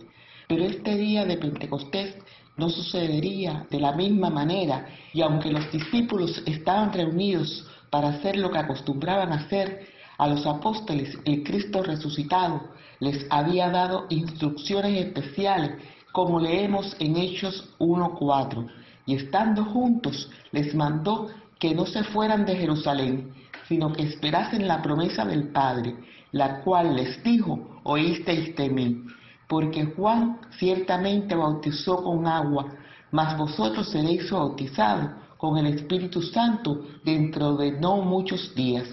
Pero 0.48 0.64
este 0.64 0.96
día 0.96 1.26
de 1.26 1.36
Pentecostés 1.36 2.16
no 2.56 2.70
sucedería 2.70 3.66
de 3.70 3.80
la 3.80 3.92
misma 3.92 4.30
manera 4.30 4.86
y 5.12 5.20
aunque 5.20 5.52
los 5.52 5.70
discípulos 5.70 6.42
estaban 6.46 6.90
reunidos 6.90 7.66
para 7.90 8.08
hacer 8.08 8.36
lo 8.36 8.50
que 8.50 8.58
acostumbraban 8.58 9.32
hacer, 9.32 9.86
a 10.16 10.26
los 10.26 10.46
apóstoles 10.46 11.18
el 11.24 11.42
Cristo 11.42 11.82
resucitado 11.82 12.62
les 13.00 13.26
había 13.30 13.68
dado 13.68 14.06
instrucciones 14.08 15.06
especiales 15.06 15.72
como 16.14 16.38
leemos 16.38 16.94
en 17.00 17.16
Hechos 17.16 17.74
1.4 17.81 18.70
y 19.05 19.16
estando 19.16 19.64
juntos 19.64 20.31
les 20.53 20.72
mandó 20.72 21.27
que 21.59 21.74
no 21.74 21.87
se 21.87 22.05
fueran 22.05 22.46
de 22.46 22.55
Jerusalén, 22.55 23.33
sino 23.66 23.92
que 23.92 24.05
esperasen 24.05 24.68
la 24.68 24.81
promesa 24.81 25.24
del 25.24 25.48
Padre, 25.48 25.96
la 26.31 26.61
cual 26.61 26.94
les 26.94 27.20
dijo, 27.24 27.81
oísteis 27.83 28.55
de 28.55 28.70
mí 28.70 29.03
porque 29.48 29.85
Juan 29.96 30.38
ciertamente 30.59 31.35
bautizó 31.35 32.03
con 32.03 32.27
agua, 32.27 32.66
mas 33.11 33.37
vosotros 33.37 33.90
seréis 33.90 34.31
bautizados 34.31 35.11
con 35.37 35.59
el 35.59 35.66
Espíritu 35.66 36.22
Santo 36.22 36.87
dentro 37.05 37.57
de 37.57 37.72
no 37.72 37.98
muchos 37.98 38.55
días. 38.55 38.88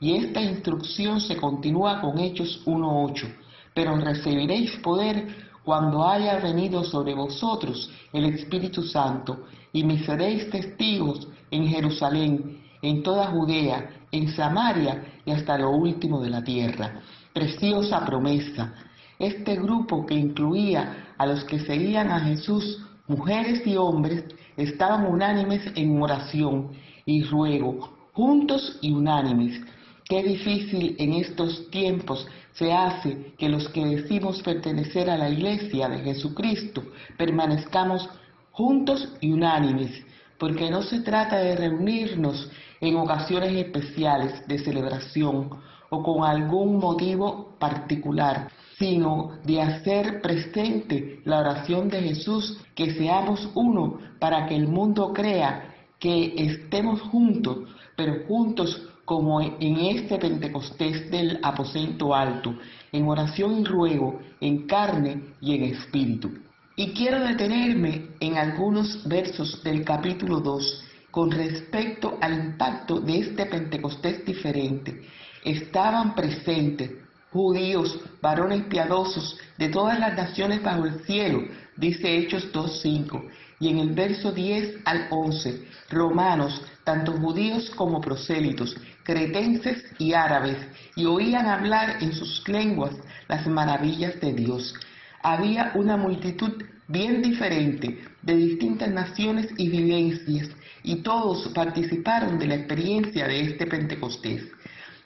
Y 0.00 0.16
esta 0.16 0.42
instrucción 0.42 1.20
se 1.20 1.36
continúa 1.36 2.00
con 2.00 2.18
Hechos 2.18 2.62
1.8. 2.66 3.34
Pero 3.74 3.96
recibiréis 3.96 4.76
poder 4.82 5.53
cuando 5.64 6.06
haya 6.06 6.38
venido 6.38 6.84
sobre 6.84 7.14
vosotros 7.14 7.90
el 8.12 8.26
Espíritu 8.26 8.82
Santo, 8.82 9.44
y 9.72 9.82
me 9.82 9.98
seréis 10.04 10.48
testigos 10.50 11.26
en 11.50 11.66
Jerusalén, 11.66 12.60
en 12.80 13.02
toda 13.02 13.26
Judea, 13.26 13.90
en 14.12 14.28
Samaria 14.28 15.04
y 15.24 15.32
hasta 15.32 15.58
lo 15.58 15.70
último 15.70 16.20
de 16.20 16.30
la 16.30 16.44
tierra. 16.44 17.00
Preciosa 17.32 18.04
promesa. 18.04 18.74
Este 19.18 19.56
grupo 19.56 20.06
que 20.06 20.14
incluía 20.14 21.14
a 21.18 21.26
los 21.26 21.44
que 21.44 21.58
seguían 21.58 22.10
a 22.10 22.20
Jesús, 22.20 22.84
mujeres 23.08 23.66
y 23.66 23.76
hombres, 23.76 24.24
estaban 24.56 25.06
unánimes 25.06 25.62
en 25.74 26.00
oración 26.00 26.70
y 27.04 27.24
ruego, 27.24 27.96
juntos 28.12 28.78
y 28.80 28.92
unánimes. 28.92 29.60
Qué 30.08 30.22
difícil 30.22 30.96
en 30.98 31.14
estos 31.14 31.70
tiempos 31.70 32.28
se 32.52 32.72
hace 32.72 33.32
que 33.38 33.48
los 33.48 33.68
que 33.70 33.86
decimos 33.86 34.42
pertenecer 34.42 35.08
a 35.08 35.16
la 35.16 35.30
iglesia 35.30 35.88
de 35.88 36.00
Jesucristo 36.00 36.82
permanezcamos 37.16 38.08
juntos 38.52 39.08
y 39.20 39.32
unánimes, 39.32 40.04
porque 40.38 40.70
no 40.70 40.82
se 40.82 41.00
trata 41.00 41.38
de 41.38 41.56
reunirnos 41.56 42.50
en 42.82 42.96
ocasiones 42.96 43.52
especiales 43.54 44.46
de 44.46 44.58
celebración 44.58 45.48
o 45.88 46.02
con 46.02 46.22
algún 46.22 46.78
motivo 46.78 47.56
particular, 47.58 48.50
sino 48.78 49.38
de 49.44 49.62
hacer 49.62 50.20
presente 50.20 51.20
la 51.24 51.40
oración 51.40 51.88
de 51.88 52.02
Jesús, 52.02 52.58
que 52.74 52.92
seamos 52.92 53.48
uno 53.54 53.98
para 54.18 54.46
que 54.46 54.54
el 54.54 54.68
mundo 54.68 55.14
crea 55.14 55.74
que 55.98 56.34
estemos 56.36 57.00
juntos, 57.00 57.70
pero 57.96 58.26
juntos 58.28 58.90
como 59.04 59.40
en 59.40 59.76
este 59.76 60.18
Pentecostés 60.18 61.10
del 61.10 61.38
aposento 61.42 62.14
alto, 62.14 62.54
en 62.92 63.08
oración 63.08 63.60
y 63.60 63.64
ruego, 63.64 64.20
en 64.40 64.66
carne 64.66 65.34
y 65.40 65.54
en 65.54 65.64
espíritu. 65.64 66.30
Y 66.76 66.92
quiero 66.92 67.20
detenerme 67.20 68.08
en 68.20 68.36
algunos 68.36 69.06
versos 69.06 69.62
del 69.62 69.84
capítulo 69.84 70.40
2 70.40 70.84
con 71.10 71.30
respecto 71.30 72.18
al 72.20 72.34
impacto 72.34 73.00
de 73.00 73.20
este 73.20 73.46
Pentecostés 73.46 74.24
diferente. 74.24 75.06
Estaban 75.44 76.14
presentes 76.14 76.90
judíos, 77.34 78.00
varones 78.22 78.64
piadosos 78.64 79.36
de 79.58 79.68
todas 79.68 79.98
las 79.98 80.16
naciones 80.16 80.62
bajo 80.62 80.84
el 80.84 81.04
cielo, 81.04 81.42
dice 81.76 82.16
Hechos 82.16 82.52
2.5. 82.52 83.28
Y 83.60 83.68
en 83.68 83.78
el 83.78 83.90
verso 83.90 84.32
10 84.32 84.78
al 84.84 85.06
11, 85.10 85.64
romanos, 85.90 86.62
tanto 86.84 87.12
judíos 87.12 87.70
como 87.70 88.00
prosélitos, 88.00 88.76
cretenses 89.02 89.84
y 89.98 90.12
árabes, 90.12 90.58
y 90.96 91.06
oían 91.06 91.46
hablar 91.46 92.02
en 92.02 92.12
sus 92.12 92.46
lenguas 92.48 92.94
las 93.28 93.46
maravillas 93.46 94.20
de 94.20 94.32
Dios. 94.32 94.74
Había 95.22 95.72
una 95.74 95.96
multitud 95.96 96.62
bien 96.86 97.22
diferente, 97.22 98.04
de 98.22 98.36
distintas 98.36 98.90
naciones 98.90 99.48
y 99.56 99.68
vivencias, 99.68 100.50
y 100.82 100.96
todos 100.96 101.48
participaron 101.54 102.38
de 102.38 102.46
la 102.46 102.54
experiencia 102.56 103.26
de 103.26 103.40
este 103.40 103.66
Pentecostés. 103.66 104.44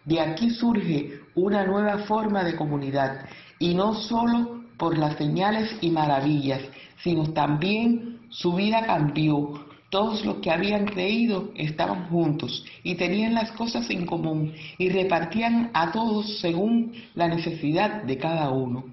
De 0.05 0.21
aquí 0.21 0.51
surge 0.51 1.21
una 1.35 1.64
nueva 1.64 1.99
forma 1.99 2.43
de 2.43 2.57
comunidad, 2.57 3.27
y 3.59 3.75
no 3.75 3.95
solo 3.95 4.64
por 4.77 4.97
las 4.97 5.17
señales 5.17 5.77
y 5.81 5.91
maravillas, 5.91 6.62
sino 7.03 7.33
también 7.33 8.21
su 8.31 8.55
vida 8.55 8.87
cambió. 8.87 9.68
Todos 9.90 10.22
los 10.24 10.37
que 10.37 10.51
habían 10.51 10.85
creído 10.85 11.51
estaban 11.55 12.09
juntos 12.09 12.64
y 12.83 12.96
tenían 12.96 13.33
las 13.33 13.53
cosas 13.53 13.88
en 13.88 14.05
común 14.05 14.53
y 14.77 14.90
repartían 14.90 15.70
a 15.72 15.92
todos 15.92 16.40
según 16.40 16.92
la 17.14 17.27
necesidad 17.29 18.03
de 18.03 18.18
cada 18.18 18.51
uno. 18.51 18.85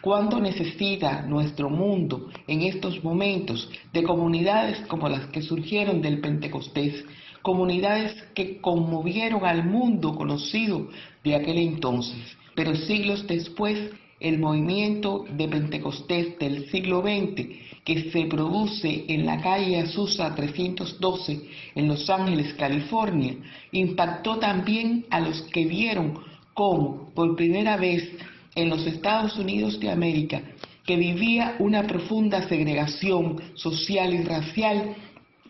¿Cuánto 0.00 0.40
necesita 0.40 1.22
nuestro 1.22 1.68
mundo 1.68 2.30
en 2.46 2.62
estos 2.62 3.04
momentos 3.04 3.70
de 3.92 4.02
comunidades 4.02 4.80
como 4.86 5.10
las 5.10 5.26
que 5.26 5.42
surgieron 5.42 6.00
del 6.00 6.22
Pentecostés? 6.22 7.04
Comunidades 7.42 8.14
que 8.34 8.62
conmovieron 8.62 9.44
al 9.44 9.66
mundo 9.66 10.14
conocido 10.14 10.88
de 11.22 11.34
aquel 11.34 11.58
entonces. 11.58 12.34
Pero 12.54 12.74
siglos 12.74 13.26
después, 13.26 13.90
el 14.20 14.38
movimiento 14.38 15.24
de 15.30 15.48
Pentecostés 15.48 16.38
del 16.38 16.70
siglo 16.70 17.00
XX, 17.00 17.48
que 17.84 18.10
se 18.10 18.26
produce 18.26 19.06
en 19.08 19.24
la 19.24 19.40
calle 19.40 19.80
Azusa 19.80 20.34
312 20.34 21.40
en 21.74 21.88
Los 21.88 22.08
Ángeles, 22.10 22.52
California, 22.54 23.34
impactó 23.72 24.38
también 24.38 25.06
a 25.10 25.20
los 25.20 25.40
que 25.42 25.64
vieron 25.64 26.18
cómo 26.52 27.10
por 27.14 27.34
primera 27.36 27.78
vez 27.78 28.10
en 28.54 28.68
los 28.68 28.86
Estados 28.86 29.36
Unidos 29.38 29.80
de 29.80 29.90
América, 29.90 30.42
que 30.84 30.96
vivía 30.96 31.56
una 31.58 31.86
profunda 31.86 32.46
segregación 32.48 33.40
social 33.54 34.12
y 34.12 34.22
racial, 34.24 34.94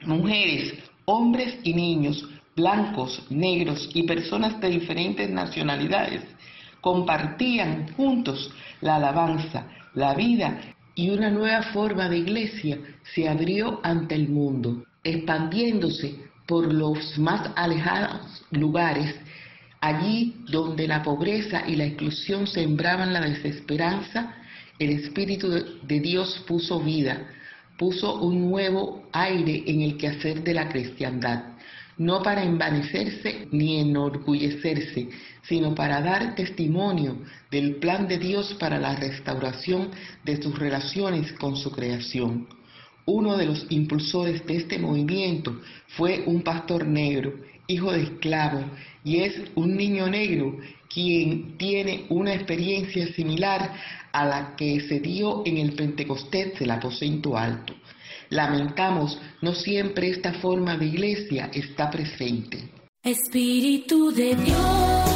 mujeres, 0.06 0.74
hombres 1.06 1.58
y 1.64 1.74
niños, 1.74 2.28
blancos, 2.54 3.22
negros 3.30 3.90
y 3.94 4.04
personas 4.04 4.60
de 4.60 4.70
diferentes 4.70 5.28
nacionalidades, 5.30 6.22
compartían 6.80 7.92
juntos 7.94 8.52
la 8.80 8.96
alabanza, 8.96 9.66
la 9.94 10.14
vida 10.14 10.60
y 10.94 11.10
una 11.10 11.30
nueva 11.30 11.62
forma 11.62 12.08
de 12.08 12.18
iglesia 12.18 12.78
se 13.14 13.28
abrió 13.28 13.80
ante 13.82 14.14
el 14.14 14.28
mundo, 14.28 14.84
expandiéndose 15.04 16.16
por 16.46 16.72
los 16.72 17.18
más 17.18 17.50
alejados 17.56 18.44
lugares 18.50 19.14
Allí 19.80 20.36
donde 20.50 20.86
la 20.86 21.02
pobreza 21.02 21.62
y 21.66 21.74
la 21.74 21.86
exclusión 21.86 22.46
sembraban 22.46 23.14
la 23.14 23.22
desesperanza, 23.22 24.34
el 24.78 24.90
Espíritu 24.90 25.48
de 25.82 26.00
Dios 26.00 26.44
puso 26.46 26.80
vida, 26.80 27.26
puso 27.78 28.20
un 28.20 28.50
nuevo 28.50 29.08
aire 29.12 29.64
en 29.66 29.80
el 29.80 29.96
quehacer 29.96 30.42
de 30.44 30.52
la 30.52 30.68
cristiandad, 30.68 31.54
no 32.00 32.22
para 32.22 32.42
envanecerse 32.42 33.46
ni 33.50 33.78
enorgullecerse, 33.78 35.10
sino 35.42 35.74
para 35.74 36.00
dar 36.00 36.34
testimonio 36.34 37.18
del 37.50 37.76
plan 37.76 38.08
de 38.08 38.16
Dios 38.16 38.56
para 38.58 38.78
la 38.78 38.96
restauración 38.96 39.90
de 40.24 40.40
sus 40.40 40.58
relaciones 40.58 41.30
con 41.34 41.56
su 41.56 41.70
creación. 41.70 42.48
Uno 43.04 43.36
de 43.36 43.44
los 43.44 43.66
impulsores 43.68 44.46
de 44.46 44.56
este 44.56 44.78
movimiento 44.78 45.60
fue 45.88 46.22
un 46.24 46.40
pastor 46.40 46.86
negro, 46.86 47.34
hijo 47.66 47.92
de 47.92 48.04
esclavo, 48.04 48.64
y 49.04 49.18
es 49.18 49.38
un 49.54 49.76
niño 49.76 50.08
negro 50.08 50.56
quien 50.88 51.58
tiene 51.58 52.06
una 52.08 52.32
experiencia 52.32 53.12
similar 53.12 53.74
a 54.12 54.24
la 54.24 54.56
que 54.56 54.80
se 54.80 55.00
dio 55.00 55.42
en 55.44 55.58
el 55.58 55.74
Pentecostés 55.74 56.58
del 56.58 56.70
aposento 56.70 57.36
alto. 57.36 57.74
Lamentamos, 58.30 59.20
no 59.42 59.54
siempre 59.54 60.08
esta 60.08 60.32
forma 60.34 60.76
de 60.76 60.86
iglesia 60.86 61.50
está 61.52 61.90
presente. 61.90 62.70
Espíritu 63.02 64.12
de 64.12 64.36
Dios. 64.36 65.09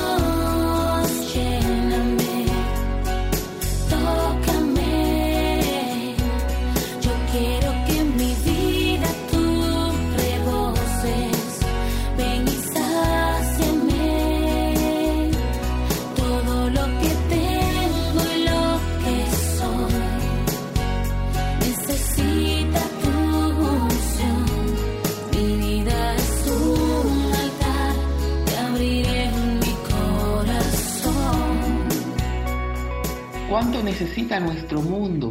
¿Cuánto 33.64 33.82
necesita 33.82 34.38
nuestro 34.40 34.82
mundo 34.82 35.30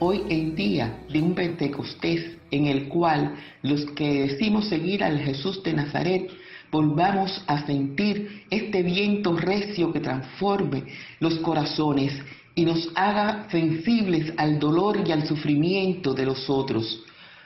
hoy 0.00 0.22
en 0.30 0.56
día 0.56 0.98
de 1.08 1.22
un 1.22 1.32
Pentecostés 1.32 2.36
en 2.50 2.66
el 2.66 2.88
cual 2.88 3.36
los 3.62 3.84
que 3.92 4.26
decimos 4.26 4.68
seguir 4.68 5.04
al 5.04 5.20
Jesús 5.20 5.62
de 5.62 5.74
Nazaret 5.74 6.28
volvamos 6.72 7.40
a 7.46 7.64
sentir 7.66 8.42
este 8.50 8.82
viento 8.82 9.36
recio 9.36 9.92
que 9.92 10.00
transforme 10.00 10.86
los 11.20 11.38
corazones 11.38 12.20
y 12.56 12.64
nos 12.64 12.90
haga 12.96 13.46
sensibles 13.48 14.32
al 14.36 14.58
dolor 14.58 15.04
y 15.06 15.12
al 15.12 15.24
sufrimiento 15.28 16.14
de 16.14 16.26
los 16.26 16.50
otros? 16.50 17.04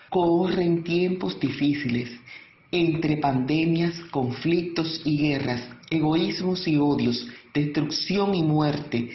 Corren 0.09 0.83
tiempos 0.83 1.39
difíciles 1.39 2.09
entre 2.71 3.19
pandemias, 3.19 4.01
conflictos 4.11 5.03
y 5.05 5.19
guerras, 5.19 5.63
egoísmos 5.91 6.67
y 6.67 6.79
odios, 6.79 7.29
destrucción 7.53 8.35
y 8.35 8.43
muerte 8.43 9.11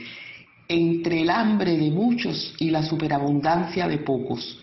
entre 0.68 1.22
el 1.22 1.30
hambre 1.30 1.78
de 1.78 1.92
muchos 1.92 2.54
y 2.60 2.70
la 2.70 2.84
superabundancia 2.84 3.88
de 3.88 3.98
pocos. 4.00 4.62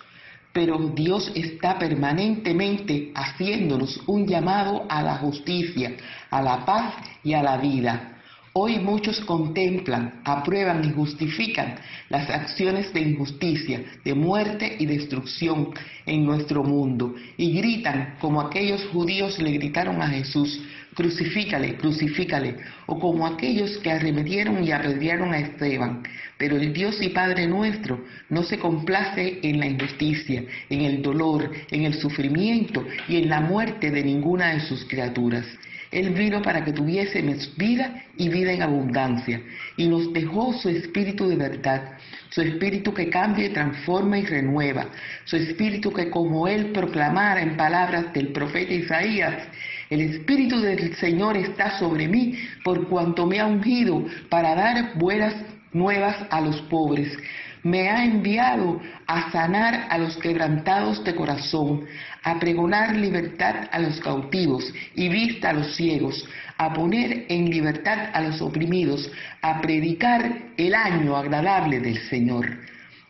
Pero 0.52 0.78
Dios 0.94 1.32
está 1.34 1.78
permanentemente 1.78 3.10
haciéndonos 3.14 4.00
un 4.06 4.26
llamado 4.26 4.86
a 4.88 5.02
la 5.02 5.16
justicia, 5.16 5.96
a 6.30 6.42
la 6.42 6.64
paz 6.64 6.94
y 7.24 7.32
a 7.32 7.42
la 7.42 7.56
vida. 7.56 8.14
Hoy 8.56 8.78
muchos 8.78 9.18
contemplan, 9.22 10.20
aprueban 10.24 10.84
y 10.84 10.92
justifican 10.92 11.74
las 12.08 12.30
acciones 12.30 12.92
de 12.94 13.00
injusticia, 13.00 13.82
de 14.04 14.14
muerte 14.14 14.76
y 14.78 14.86
destrucción 14.86 15.70
en 16.06 16.24
nuestro 16.24 16.62
mundo 16.62 17.16
y 17.36 17.52
gritan 17.52 18.14
como 18.20 18.40
aquellos 18.40 18.86
judíos 18.92 19.40
le 19.40 19.50
gritaron 19.50 20.00
a 20.00 20.06
Jesús, 20.06 20.60
crucifícale, 20.94 21.76
crucifícale, 21.76 22.56
o 22.86 22.98
como 22.98 23.26
aquellos 23.26 23.78
que 23.78 23.90
arremetieron 23.90 24.64
y 24.64 24.72
apedrearon 24.72 25.32
a 25.32 25.38
Esteban. 25.38 26.02
Pero 26.38 26.56
el 26.56 26.72
Dios 26.72 27.00
y 27.02 27.10
Padre 27.10 27.46
nuestro 27.46 28.04
no 28.30 28.42
se 28.42 28.58
complace 28.58 29.40
en 29.42 29.60
la 29.60 29.66
injusticia, 29.66 30.44
en 30.70 30.80
el 30.82 31.02
dolor, 31.02 31.50
en 31.70 31.84
el 31.84 31.94
sufrimiento 31.94 32.84
y 33.08 33.16
en 33.16 33.28
la 33.28 33.40
muerte 33.40 33.90
de 33.90 34.02
ninguna 34.02 34.54
de 34.54 34.60
sus 34.60 34.84
criaturas. 34.84 35.46
Él 35.94 36.10
vino 36.10 36.42
para 36.42 36.64
que 36.64 36.72
tuviésemos 36.72 37.56
vida 37.56 38.02
y 38.16 38.28
vida 38.28 38.52
en 38.52 38.62
abundancia, 38.62 39.40
y 39.76 39.86
nos 39.86 40.12
dejó 40.12 40.52
su 40.54 40.68
espíritu 40.68 41.28
de 41.28 41.36
verdad, 41.36 41.98
su 42.30 42.42
espíritu 42.42 42.92
que 42.92 43.08
cambia, 43.08 43.52
transforma 43.52 44.18
y 44.18 44.26
renueva, 44.26 44.88
su 45.24 45.36
espíritu 45.36 45.92
que 45.92 46.10
como 46.10 46.48
Él 46.48 46.72
proclamara 46.72 47.40
en 47.42 47.56
palabras 47.56 48.12
del 48.12 48.32
profeta 48.32 48.72
Isaías, 48.72 49.46
el 49.90 50.00
Espíritu 50.00 50.60
del 50.60 50.94
Señor 50.96 51.36
está 51.36 51.78
sobre 51.78 52.08
mí 52.08 52.38
por 52.64 52.88
cuanto 52.88 53.26
me 53.26 53.40
ha 53.40 53.46
ungido 53.46 54.04
para 54.28 54.54
dar 54.54 54.98
buenas 54.98 55.34
nuevas 55.72 56.16
a 56.30 56.40
los 56.40 56.60
pobres. 56.62 57.16
Me 57.62 57.88
ha 57.88 58.04
enviado 58.04 58.80
a 59.06 59.30
sanar 59.30 59.86
a 59.88 59.98
los 59.98 60.16
quebrantados 60.18 61.02
de 61.02 61.14
corazón, 61.14 61.84
a 62.22 62.38
pregonar 62.38 62.94
libertad 62.94 63.68
a 63.72 63.78
los 63.78 64.00
cautivos 64.00 64.72
y 64.94 65.08
vista 65.08 65.50
a 65.50 65.54
los 65.54 65.74
ciegos, 65.74 66.28
a 66.58 66.72
poner 66.72 67.24
en 67.28 67.50
libertad 67.50 68.10
a 68.12 68.20
los 68.20 68.40
oprimidos, 68.42 69.10
a 69.40 69.60
predicar 69.60 70.30
el 70.56 70.74
año 70.74 71.16
agradable 71.16 71.80
del 71.80 71.98
Señor. 72.08 72.46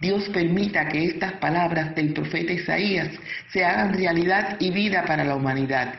Dios 0.00 0.28
permita 0.28 0.88
que 0.88 1.04
estas 1.04 1.32
palabras 1.34 1.94
del 1.94 2.12
profeta 2.12 2.52
Isaías 2.52 3.08
se 3.52 3.64
hagan 3.64 3.94
realidad 3.94 4.56
y 4.60 4.70
vida 4.70 5.04
para 5.06 5.24
la 5.24 5.34
humanidad. 5.34 5.94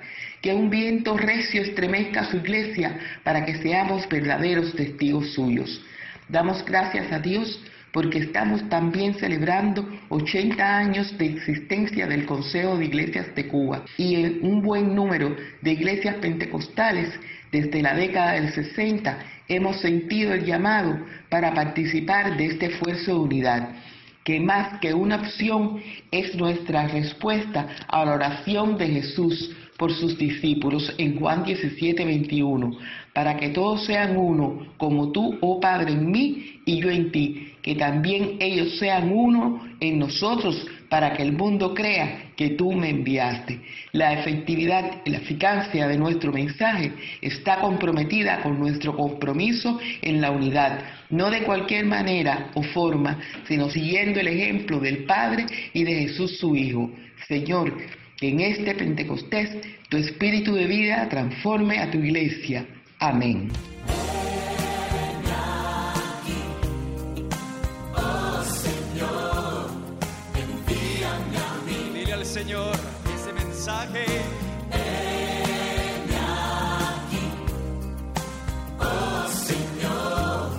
Que 0.45 0.53
un 0.53 0.69
viento 0.69 1.17
recio 1.17 1.63
estremezca 1.63 2.25
su 2.25 2.38
iglesia 2.38 2.99
para 3.23 3.43
que 3.43 3.55
seamos 3.63 4.08
verdaderos 4.08 4.75
testigos 4.75 5.34
suyos. 5.34 5.84
Damos 6.29 6.63
gracias 6.63 7.12
a 7.12 7.17
Dios 7.17 7.60
porque 7.91 8.19
estamos 8.19 8.69
también 8.69 9.15
celebrando 9.15 9.89
80 10.10 10.77
años 10.77 11.17
de 11.17 11.25
existencia 11.25 12.05
del 12.05 12.27
Consejo 12.27 12.77
de 12.77 12.86
Iglesias 12.86 13.34
de 13.34 13.47
Cuba 13.47 13.86
y 13.97 14.23
en 14.23 14.45
un 14.45 14.62
buen 14.62 14.93
número 14.93 15.36
de 15.63 15.71
iglesias 15.71 16.17
pentecostales 16.17 17.10
desde 17.51 17.81
la 17.81 17.95
década 17.95 18.34
del 18.34 18.53
60 18.53 19.17
hemos 19.47 19.81
sentido 19.81 20.36
el 20.36 20.45
llamado 20.45 21.08
para 21.27 21.55
participar 21.55 22.38
de 22.38 22.45
este 22.45 22.67
esfuerzo 22.67 23.13
de 23.13 23.19
unidad 23.19 23.69
que 24.23 24.39
más 24.39 24.79
que 24.79 24.93
una 24.93 25.17
opción 25.17 25.81
es 26.12 26.36
nuestra 26.36 26.88
respuesta 26.88 27.67
a 27.88 28.05
la 28.05 28.13
oración 28.13 28.77
de 28.77 28.88
Jesús 28.88 29.55
por 29.77 29.93
sus 29.93 30.17
discípulos 30.17 30.93
en 30.97 31.19
Juan 31.19 31.43
17, 31.43 32.05
21, 32.05 32.77
para 33.13 33.38
que 33.38 33.49
todos 33.49 33.85
sean 33.85 34.17
uno, 34.17 34.67
como 34.77 35.11
tú, 35.11 35.38
oh 35.41 35.59
Padre, 35.59 35.93
en 35.93 36.09
mí 36.09 36.61
y 36.65 36.79
yo 36.79 36.89
en 36.89 37.11
ti, 37.11 37.53
que 37.61 37.75
también 37.75 38.38
ellos 38.39 38.77
sean 38.77 39.11
uno 39.11 39.61
en 39.79 39.99
nosotros, 39.99 40.65
para 40.89 41.13
que 41.13 41.23
el 41.23 41.33
mundo 41.33 41.73
crea 41.73 42.31
que 42.38 42.51
tú 42.51 42.71
me 42.71 42.89
enviaste. 42.89 43.59
La 43.91 44.13
efectividad 44.13 45.01
y 45.03 45.09
la 45.09 45.17
eficacia 45.17 45.88
de 45.88 45.97
nuestro 45.97 46.31
mensaje 46.31 46.93
está 47.21 47.59
comprometida 47.59 48.41
con 48.41 48.59
nuestro 48.59 48.95
compromiso 48.95 49.79
en 50.01 50.21
la 50.21 50.31
unidad, 50.31 50.79
no 51.09 51.29
de 51.29 51.43
cualquier 51.43 51.85
manera 51.85 52.51
o 52.53 52.63
forma, 52.63 53.19
sino 53.47 53.69
siguiendo 53.69 54.19
el 54.19 54.27
ejemplo 54.27 54.79
del 54.79 55.05
Padre 55.05 55.45
y 55.73 55.83
de 55.83 55.95
Jesús 55.95 56.38
su 56.38 56.55
Hijo. 56.55 56.91
Señor, 57.27 57.73
que 58.17 58.30
en 58.30 58.39
este 58.39 58.75
Pentecostés 58.75 59.49
tu 59.89 59.97
espíritu 59.97 60.54
de 60.54 60.67
vida 60.67 61.08
transforme 61.10 61.80
a 61.80 61.91
tu 61.91 61.97
iglesia. 61.97 62.65
Amén. 62.99 63.49
Dile 71.93 72.13
al 72.13 72.25
Señor 72.25 72.75
ese 73.13 73.34
mensaje. 73.34 74.06
Oh 78.80 79.28
Señor, 79.30 80.51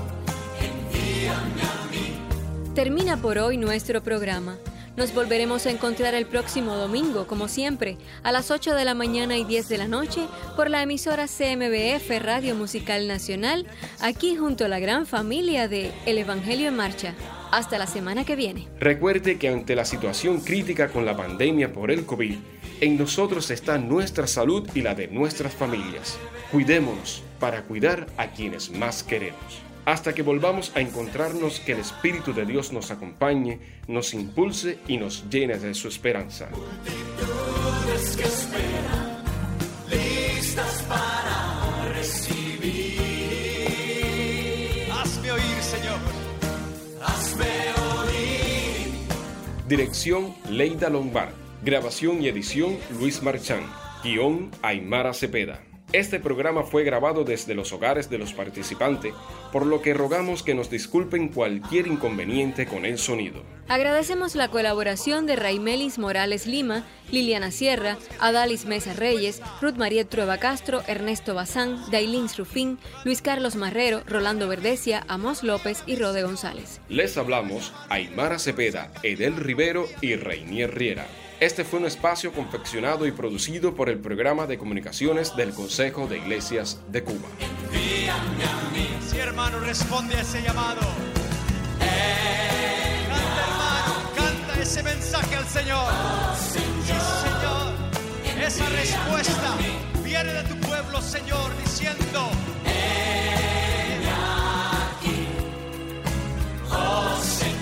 envíame 0.61 1.63
a 1.63 1.91
mí. 1.91 2.75
Termina 2.75 3.17
por 3.17 3.39
hoy 3.39 3.57
nuestro 3.57 4.03
programa. 4.03 4.59
Nos 4.97 5.13
volveremos 5.13 5.67
a 5.67 5.71
encontrar 5.71 6.15
el 6.15 6.25
próximo 6.25 6.75
domingo, 6.75 7.27
como 7.27 7.49
siempre, 7.49 7.99
a 8.23 8.33
las 8.33 8.51
8 8.51 8.75
de 8.75 8.87
la 8.87 8.95
mañana 8.95 9.37
y 9.37 9.45
10 9.45 9.69
de 9.69 9.77
la 9.77 9.89
noche 9.89 10.23
por 10.57 10.71
la 10.71 10.83
emisora 10.83 11.27
CMBF 11.27 12.09
Radio 12.23 12.55
Musical 12.55 13.07
Nacional, 13.07 13.67
aquí 14.01 14.37
junto 14.37 14.65
a 14.65 14.69
la 14.69 14.79
gran 14.79 15.05
familia 15.05 15.69
de 15.69 15.93
El 16.07 16.17
Evangelio 16.17 16.69
en 16.69 16.77
Marcha. 16.77 17.15
Hasta 17.53 17.77
la 17.77 17.87
semana 17.87 18.25
que 18.25 18.37
viene. 18.37 18.69
Recuerde 18.81 19.39
que 19.39 19.51
ante 19.51 19.77
la 19.77 19.85
situación 19.85 20.41
crítica 20.41 20.89
con 20.89 21.05
la 21.05 21.15
pandemia 21.15 21.75
por 21.75 21.91
el 21.91 22.07
COVID, 22.07 22.37
en 22.81 22.97
nosotros 22.97 23.51
está 23.51 23.77
nuestra 23.77 24.27
salud 24.27 24.67
y 24.75 24.81
la 24.81 24.95
de 24.95 25.09
nuestras 25.09 25.53
familias. 25.53 26.17
Cuidémonos 26.51 27.23
para 27.39 27.63
cuidar 27.65 28.07
a 28.17 28.29
quienes 28.29 28.71
más 28.71 29.03
queremos. 29.03 29.67
Hasta 29.87 30.13
que 30.13 30.23
volvamos 30.23 30.73
a 30.75 30.81
encontrarnos, 30.81 31.61
que 31.61 31.71
el 31.71 31.79
Espíritu 31.79 32.35
de 32.35 32.45
Dios 32.45 32.73
nos 32.73 32.91
acompañe, 32.91 33.61
nos 33.87 34.15
impulse 34.15 34.81
y 34.89 34.97
nos 34.97 35.31
llene 35.31 35.59
de 35.59 35.75
su 35.75 35.87
esperanza. 35.87 36.49
Multitudes 36.51 38.17
que 38.17 38.25
esperan, 38.25 39.23
listas 39.89 40.83
para 40.89 41.95
recibir. 41.95 42.97
Hazme 44.91 45.31
oír, 45.31 45.63
Señor. 45.63 46.01
Hazme 47.01 47.47
oír. 48.01 48.91
Dirección 49.69 50.35
Leida 50.51 50.91
Lombard. 50.91 51.31
Grabación 51.63 52.25
y 52.25 52.29
edición 52.29 52.77
Luis 52.99 53.23
Marchán. 53.23 53.65
Guión 54.03 54.51
Aymara 54.63 55.15
Cepeda. 55.15 55.66
Este 55.93 56.19
programa 56.19 56.65
fue 56.65 56.83
grabado 56.83 57.23
desde 57.23 57.55
los 57.55 57.73
hogares 57.73 58.11
de 58.11 58.19
los 58.19 58.33
participantes, 58.33 59.15
por 59.53 59.65
lo 59.65 59.83
que 59.83 59.95
rogamos 59.95 60.43
que 60.43 60.55
nos 60.55 60.69
disculpen 60.69 61.29
cualquier 61.29 61.87
inconveniente 61.87 62.67
con 62.67 62.85
el 62.85 62.99
sonido. 62.99 63.43
Agradecemos 63.69 64.35
la 64.35 64.49
colaboración 64.49 65.27
de 65.27 65.37
Raimelis 65.37 65.99
Morales 65.99 66.47
Lima, 66.47 66.85
Liliana 67.13 67.53
Sierra, 67.53 67.99
Adalis 68.19 68.67
Mesa 68.67 68.95
Reyes, 68.95 69.41
Ruth 69.61 69.77
María 69.77 70.05
Trueba 70.05 70.39
Castro, 70.39 70.83
Ernesto 70.89 71.35
Bazán, 71.37 71.79
Dailin 71.93 72.27
Rufín, 72.37 72.79
Luis 73.05 73.23
Carlos 73.23 73.55
Marrero, 73.55 74.03
Rolando 74.07 74.49
Verdecia, 74.49 75.05
Amos 75.07 75.45
López 75.45 75.85
y 75.87 75.95
Rode 75.95 76.25
González. 76.25 76.81
Les 76.89 77.17
hablamos 77.17 77.73
Aymara 77.91 78.41
Cepeda, 78.41 78.93
Edel 79.05 79.37
Rivero 79.37 79.87
y 80.01 80.17
Reinier 80.17 80.75
Riera. 80.75 81.07
Este 81.39 81.65
fue 81.65 81.81
un 81.81 81.85
espacio 81.85 82.33
confeccionado 82.33 83.07
y 83.07 83.13
producido 83.13 83.75
por 83.75 83.91
el 83.91 83.99
programa 83.99 84.47
de 84.47 84.57
comunicaciones 84.57 85.37
del 85.37 85.53
Consejo 85.53 86.07
de 86.07 86.17
Iglesias 86.17 86.81
de 86.89 87.05
Cuba. 87.05 87.29
Envíame 87.39 88.45
a 88.45 88.71
mí. 88.73 88.89
Si 89.07 89.19
hermano 89.19 89.61
responde 89.61 90.17
a 90.17 90.23
ese 90.23 90.41
llamado. 90.41 90.81
Eh, 91.83 93.07
canta 93.07 93.43
hermano, 93.51 93.95
canta 94.17 94.63
ese 94.63 94.83
mensaje 94.83 95.37
al 95.37 95.47
Señor. 95.47 95.85
Oh, 95.93 96.35
señor. 96.37 96.87
Sí, 96.87 96.95
señor. 97.29 98.47
Esa 98.47 98.69
respuesta 98.71 99.57
viene 100.03 100.33
de 100.33 100.43
tu 100.45 100.57
pueblo, 100.67 101.03
Señor, 101.03 101.51
diciendo. 101.63 102.31
Envíame 102.65 104.09
aquí. 104.97 105.29
Oh, 106.71 107.21
señor. 107.23 107.56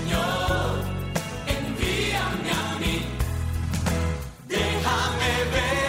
Baby. 5.50 5.83